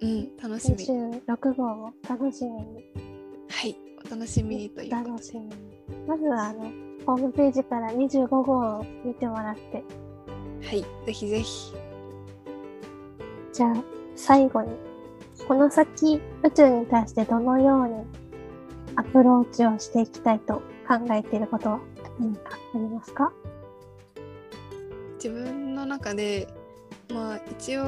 [0.01, 0.77] うん、楽しみ。
[0.77, 3.12] 26号も楽しみに。
[3.55, 3.75] はい、
[4.05, 5.45] お楽しみにという楽しみ。
[5.45, 5.51] に。
[6.07, 6.71] まずはあの
[7.05, 9.83] ホームページから25号を見てもらって、
[10.67, 11.73] はい、ぜひぜひ。
[13.53, 13.73] じゃあ
[14.15, 14.69] 最後に、
[15.47, 17.93] この先宇宙に対してどのように
[18.95, 20.55] アプローチをしていきたいと
[20.87, 21.79] 考えていることは
[22.19, 23.31] 何かありますか？
[25.15, 26.47] 自分の中で
[27.13, 27.83] まあ一応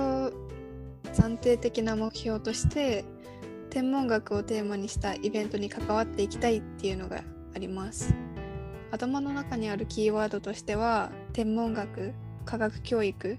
[1.13, 3.03] 暫定的な目標として
[3.76, 8.15] 天文学をテーマにしたイベントに関わっていきたいっていうのがあります
[8.89, 12.13] 頭の中にあるキーワードとしては天文学
[12.45, 13.38] 科学教育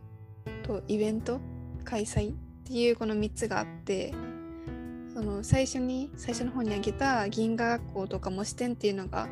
[0.62, 1.40] とイベント
[1.86, 4.12] 開催っていうこの3つがあって
[5.14, 9.30] その最初に最初の方に挙げた銀河学校とか模試店っていうのが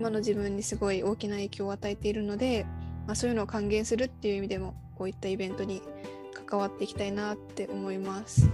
[0.00, 2.66] 今の自分にすごい大きな影響を与えているので、
[3.06, 5.80] まあ、そういうのを還元するっていう意味でもこういったイベントに
[6.44, 8.50] 関わっていきたいなって思います。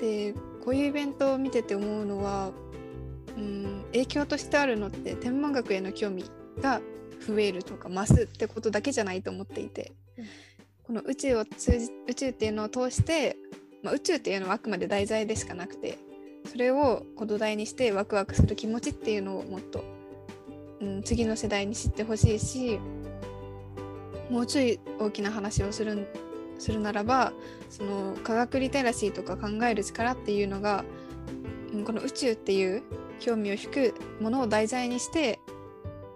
[0.00, 0.32] で
[0.66, 2.50] こういうイベントを見てて思うのは、
[3.36, 6.24] うん、影響としてあるのって天文学への興味
[6.60, 6.80] が
[7.24, 10.24] 増えるとか増すってことだけじゃないと思っていて、うん、
[10.82, 13.36] この宇宙を通じ宇宙っていうのを通して、
[13.84, 15.98] まあ、宇宙っていうのはあくまで題材でしかなくて
[16.50, 19.84] それを土台にしてワクワクする気持ちっていうのをもっと、
[20.80, 22.80] うん、次の世代に知ってほしいし
[24.30, 26.08] もうちょい大きな話をする
[26.58, 27.32] するならば
[27.70, 30.84] その科学リテラシーとか考える力っていうのが、
[31.84, 32.82] この宇宙っていう
[33.20, 35.40] 興味を引くものを題材にして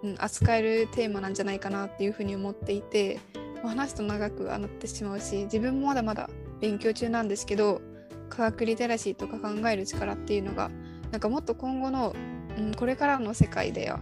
[0.03, 3.19] うん、扱えるテーマなんじゃないかなっていうふうに思っていて、
[3.63, 6.29] 話すと長くなってしまうし自分もまだまだ
[6.59, 7.79] 勉強中なんですけど
[8.27, 10.71] 科学リテラシーとか考える力っていうのが
[11.11, 12.15] なんかもっと今後の、
[12.57, 13.99] うん、これからの世界では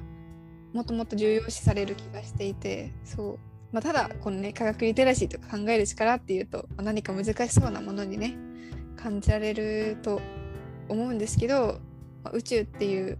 [0.71, 3.39] もっともっと重要視される気がしていてそう、
[3.71, 8.35] まあ、ただこのね科学リテラシーとか考える力っていうと、何か難しそうなものにね
[8.97, 10.21] 感じられると
[10.87, 11.79] 思うんですけど、
[12.23, 13.17] まあ、宇宙っていう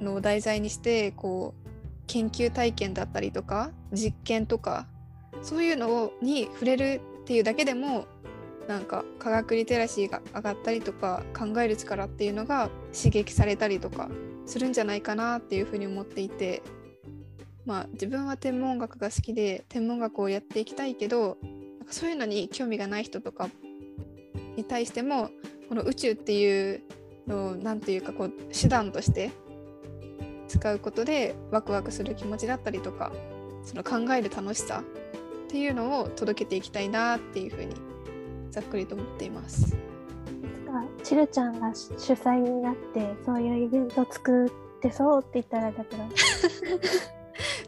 [0.00, 1.68] のを題材にしてこう
[2.06, 4.86] 研究体験だったりとか実験とか
[5.42, 8.06] そういうのに触れるっていうだけでも
[8.66, 14.08] なんか科学リテラシーが上がったりとか考える力っていうのが刺激されたりとか
[14.46, 16.62] するんじゃないかなっていうふうに思っていて。
[17.68, 21.36] まあ自分は天文学が好きで天文学をやっていきたいけど
[21.78, 23.50] なんかそういうのに興味がない人とか
[24.56, 25.28] に対しても
[25.68, 26.82] この宇宙っていう
[27.26, 29.32] のを何て言うかこう手段として
[30.48, 33.12] 使うことでワクワクする気持ちだったりとか
[33.62, 34.82] その考える楽しさ
[35.44, 37.74] っていうのを届けていきたいなっていうふうに
[38.50, 39.76] ざっくりと思っています。
[41.02, 46.02] ちるちゃんが主催になってそういうイベント作ってそうって言ったらだけど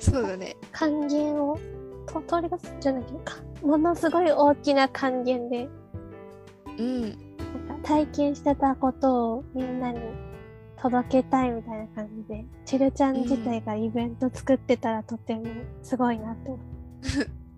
[0.00, 0.56] そうだね。
[0.72, 1.58] 還元を
[2.06, 5.68] と通り出すじゃないかものすごい大きな還元で、
[6.78, 10.00] うん、なんか体験してたことをみんなに
[10.76, 15.44] 届けたいみたいな感じでチルちゃん自体がイベント作ってたらとても
[15.82, 16.60] すごいなって思う、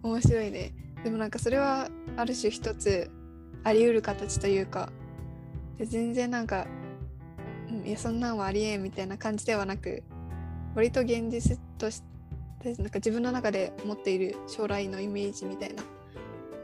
[0.05, 0.73] うん、面白いね。
[1.05, 3.11] でもなんかそれはある種一つ
[3.65, 4.93] あり得る形というか
[5.79, 6.67] で全然なんか、
[7.69, 10.03] うん、いやそんなんはありえんみたいな感じではなく
[10.75, 12.12] 割と現実として
[12.65, 15.83] なんか自分の中で持っている将来のイメージみたいな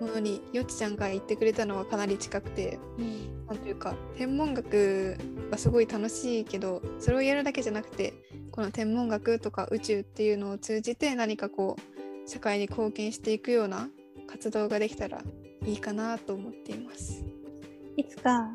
[0.00, 5.16] ものによちちゃんが言ってくれたのはかなり近くて、うん、なんというか天文学
[5.50, 8.14] はすごい楽しいけどそれをやるだけじゃなくて
[8.52, 13.88] この天文学とか宇宙っていうのを通じて何かこう社会に貢献していくような
[14.26, 15.22] 活動ができたら
[15.64, 17.24] いいかなと思っています。
[17.96, 18.50] いつか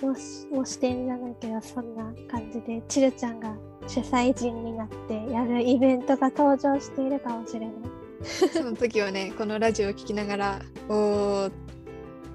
[0.00, 3.56] もしもしてんじゃないけどそんな感じでちるちゃんが
[3.86, 7.70] 主催人になってやるイベントが登場しているかもしれない。
[8.24, 10.58] その時はね このラジオを聴きながら
[10.88, 11.50] お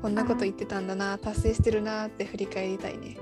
[0.02, 3.18] こんなこと言ってたんだな達成してるなって振り返りたいね。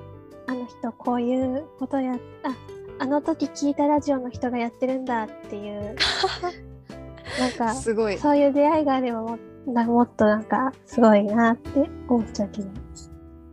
[0.47, 2.13] あの人こういうことや
[2.43, 2.55] あ
[2.99, 5.95] あの時聞いたラジオの人がやってるんだっていう。
[7.39, 8.17] なんかすごい。
[8.17, 12.69] そういう出会いがあればももっとなんかすごいなって思っちゃうけど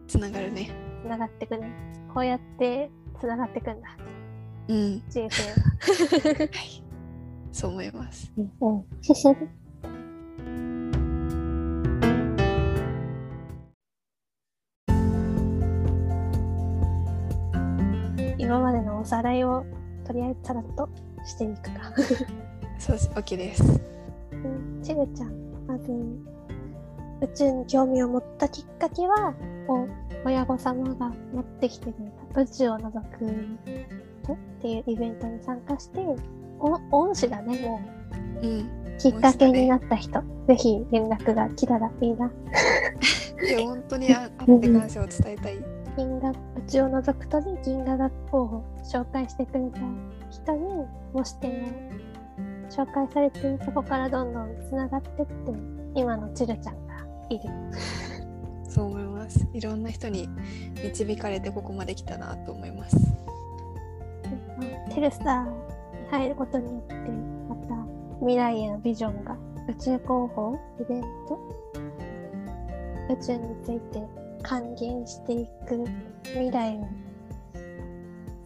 [0.08, 0.70] つながるね。
[1.02, 1.70] つながってくね。
[2.12, 3.96] こうやってつながってくんだ
[4.68, 5.02] うん。
[5.08, 6.82] 人生ははい
[7.52, 8.30] そう思います。
[18.38, 19.64] 今までのおさらいを
[20.04, 20.88] とりあえずさらっと
[21.24, 21.92] していくか。
[22.78, 23.62] そうです、OK です。
[24.82, 25.32] ちぐちゃん、
[25.66, 25.90] まず
[27.22, 29.34] 宇宙に興味を持ったきっかけは、
[29.68, 29.88] お
[30.26, 33.24] 親御様が持ってきてくれた宇宙を覗く
[34.34, 36.00] っていうイベントに参加して、
[36.58, 37.80] お恩師だね、も
[38.42, 38.46] う。
[38.46, 38.70] うん。
[38.98, 42.30] きっかけになった人、ね、ぜひ連絡が来たらいいな。
[43.42, 45.58] いや、本当にあって感謝を伝えたい。
[45.96, 46.34] 銀河、う
[46.66, 49.80] ちを除くとで銀河学校を紹介してくれた
[50.30, 51.54] 人に、もし点を
[52.70, 55.32] 紹介されて、そこからどんどんつながってって、
[55.94, 56.94] 今のチルちゃんが
[57.28, 57.44] いる。
[58.68, 59.46] そう思います。
[59.52, 60.28] いろんな人に
[60.82, 62.96] 導かれてここまで来たなと思います。
[64.94, 66.94] テルスター入ることによって
[67.48, 67.74] また
[68.20, 69.36] 未来へのビジョンが
[69.68, 71.38] 宇宙広報イベント
[73.10, 74.02] 宇宙について
[74.42, 75.84] 還元していく
[76.24, 76.88] 未来を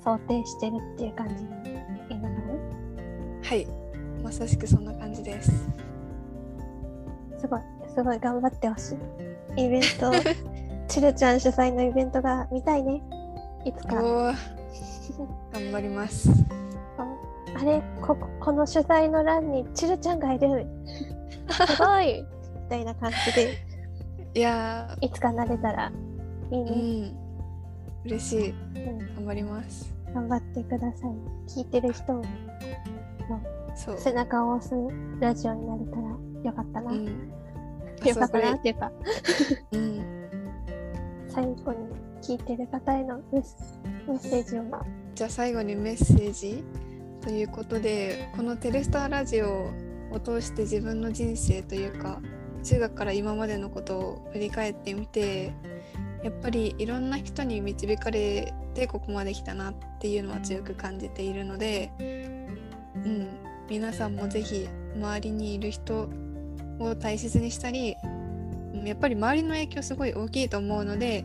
[0.03, 1.41] 想定してるっていう感じで
[2.11, 2.51] いいのかな
[3.49, 3.67] はい。
[4.23, 5.51] まさしくそんな感じです。
[7.39, 7.61] すごい。
[7.95, 8.95] すごい頑張ってほし
[9.57, 9.65] い。
[9.65, 10.13] イベント
[10.89, 13.03] チルちゃん主催のイベントが見たいね。
[13.65, 14.35] いつか。
[15.53, 16.31] 頑張ります。
[17.55, 20.67] あれこここの主催の欄にチルちゃんがいる。
[21.51, 23.59] すごいみたいな感じで、
[24.35, 25.93] いやいつかなれたら
[26.51, 27.09] いいー、うね。
[27.09, 27.17] ん。
[28.05, 28.51] 嬉しい。
[28.51, 29.93] うん、頑張ります。
[30.15, 31.11] 頑張ってください。
[31.49, 32.25] 聞いてる人の。
[33.97, 34.75] 背中を押す
[35.21, 36.03] ラジオになれたら
[36.45, 36.93] よかったな。
[36.93, 37.05] うん。
[37.07, 38.93] よかったなっていうか、
[39.73, 40.05] うん。
[41.29, 41.79] 最後に
[42.23, 45.00] 聞いてる方へのメッセージを。
[45.15, 46.65] じゃあ最後にメッセージ
[47.21, 49.71] ということでこの「テレスターラジオ」
[50.11, 52.21] を通して自分の人生というか
[52.65, 55.53] 中学から今までのことを振り返ってみて
[56.23, 63.29] やっぱりいろんな人に導かれてここまで来たなっていうのは強く感じているので、うん、
[63.69, 66.11] 皆さんもぜひ周りにいる人
[66.79, 67.97] を大切にしたり
[68.75, 71.25] うんやっぱり周りの影響すごい大きいと思うので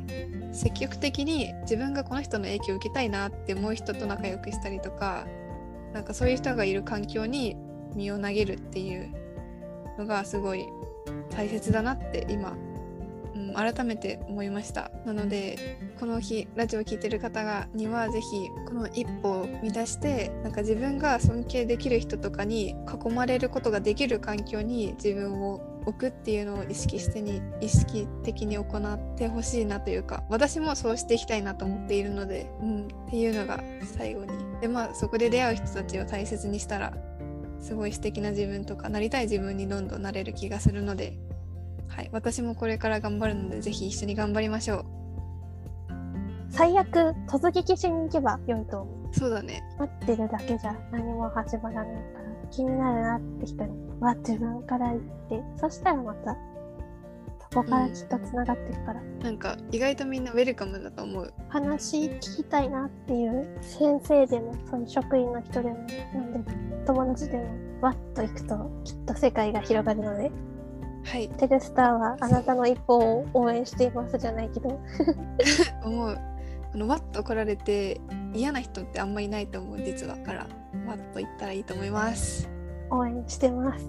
[0.56, 5.28] 積極的に自分がこの人の影響を受けたいなって思う人と仲良くしたりとか
[5.94, 7.58] なんかそういう人がいる環境に
[7.94, 9.14] 身を投げるっていう
[9.98, 10.66] のがすごい
[11.30, 12.56] 大切だなって今、
[13.36, 14.92] うん、改めて思いました。
[15.06, 33.64] なのでこの日ラジオを聴いてる方がにはぜひこの一歩を見出してなんか自分が尊敬できる人とかに囲まれることができる環境に自分を置くっていうのを意識してに意識的に行ってほしいなというか私もそうしていきたいなと思っているので、うん、っていうのが
[33.98, 34.32] 最後に。
[34.62, 36.94] でまあそこで出会う人たちを大切にしたら
[37.60, 41.18] すごい素敵な自分とかなりたい自分にどんどんなれる気がするので、
[41.88, 44.86] はい、私もこれから頑張るのでぜひ一緒に頑張りましょ
[46.50, 49.10] 最悪、突撃しに行けば良いと思う。
[49.10, 49.14] う。
[49.14, 49.64] そうだね。
[49.78, 55.44] 待ってるだけじゃ何も始まらないから気になるなって人には自分から言って。
[55.60, 56.38] そしたらまた
[57.40, 61.34] そこからきっとつながっていくから、なんか意外とみんなウェルカムだと思う。
[61.50, 65.76] 話聞きたいなっていう先生でもそういう職員の人でも
[66.14, 66.52] なんで
[66.86, 70.32] 友達でもわっと行くときっと世界が広がるので。
[71.06, 71.30] はい。
[71.30, 74.70] テレスターはあなたの一歩を応援していますじゃないけど。
[75.86, 76.16] 思う。
[76.16, 76.22] こ
[76.76, 78.00] のわっと来られて
[78.34, 80.48] 嫌な人ってあんまりいないと思う実はから。
[80.88, 82.50] わっと言ったらいいと思います。
[82.92, 83.88] 応援してます。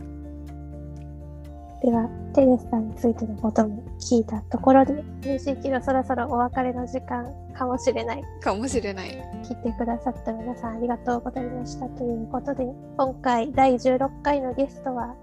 [1.83, 8.23] ではテレスターについてのことも聞いたところでキロそろそろお別れの時間かもしれない。
[8.41, 9.11] かもしれない。
[9.45, 12.65] 聞いてくださった皆さんありがとうございましたということで
[12.97, 15.15] 今回第16回のゲストは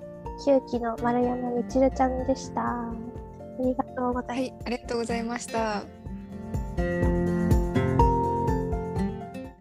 [0.45, 3.13] 9期の丸山みちるちゃんでした。
[3.59, 7.12] ありがとうございますはいありがとうございました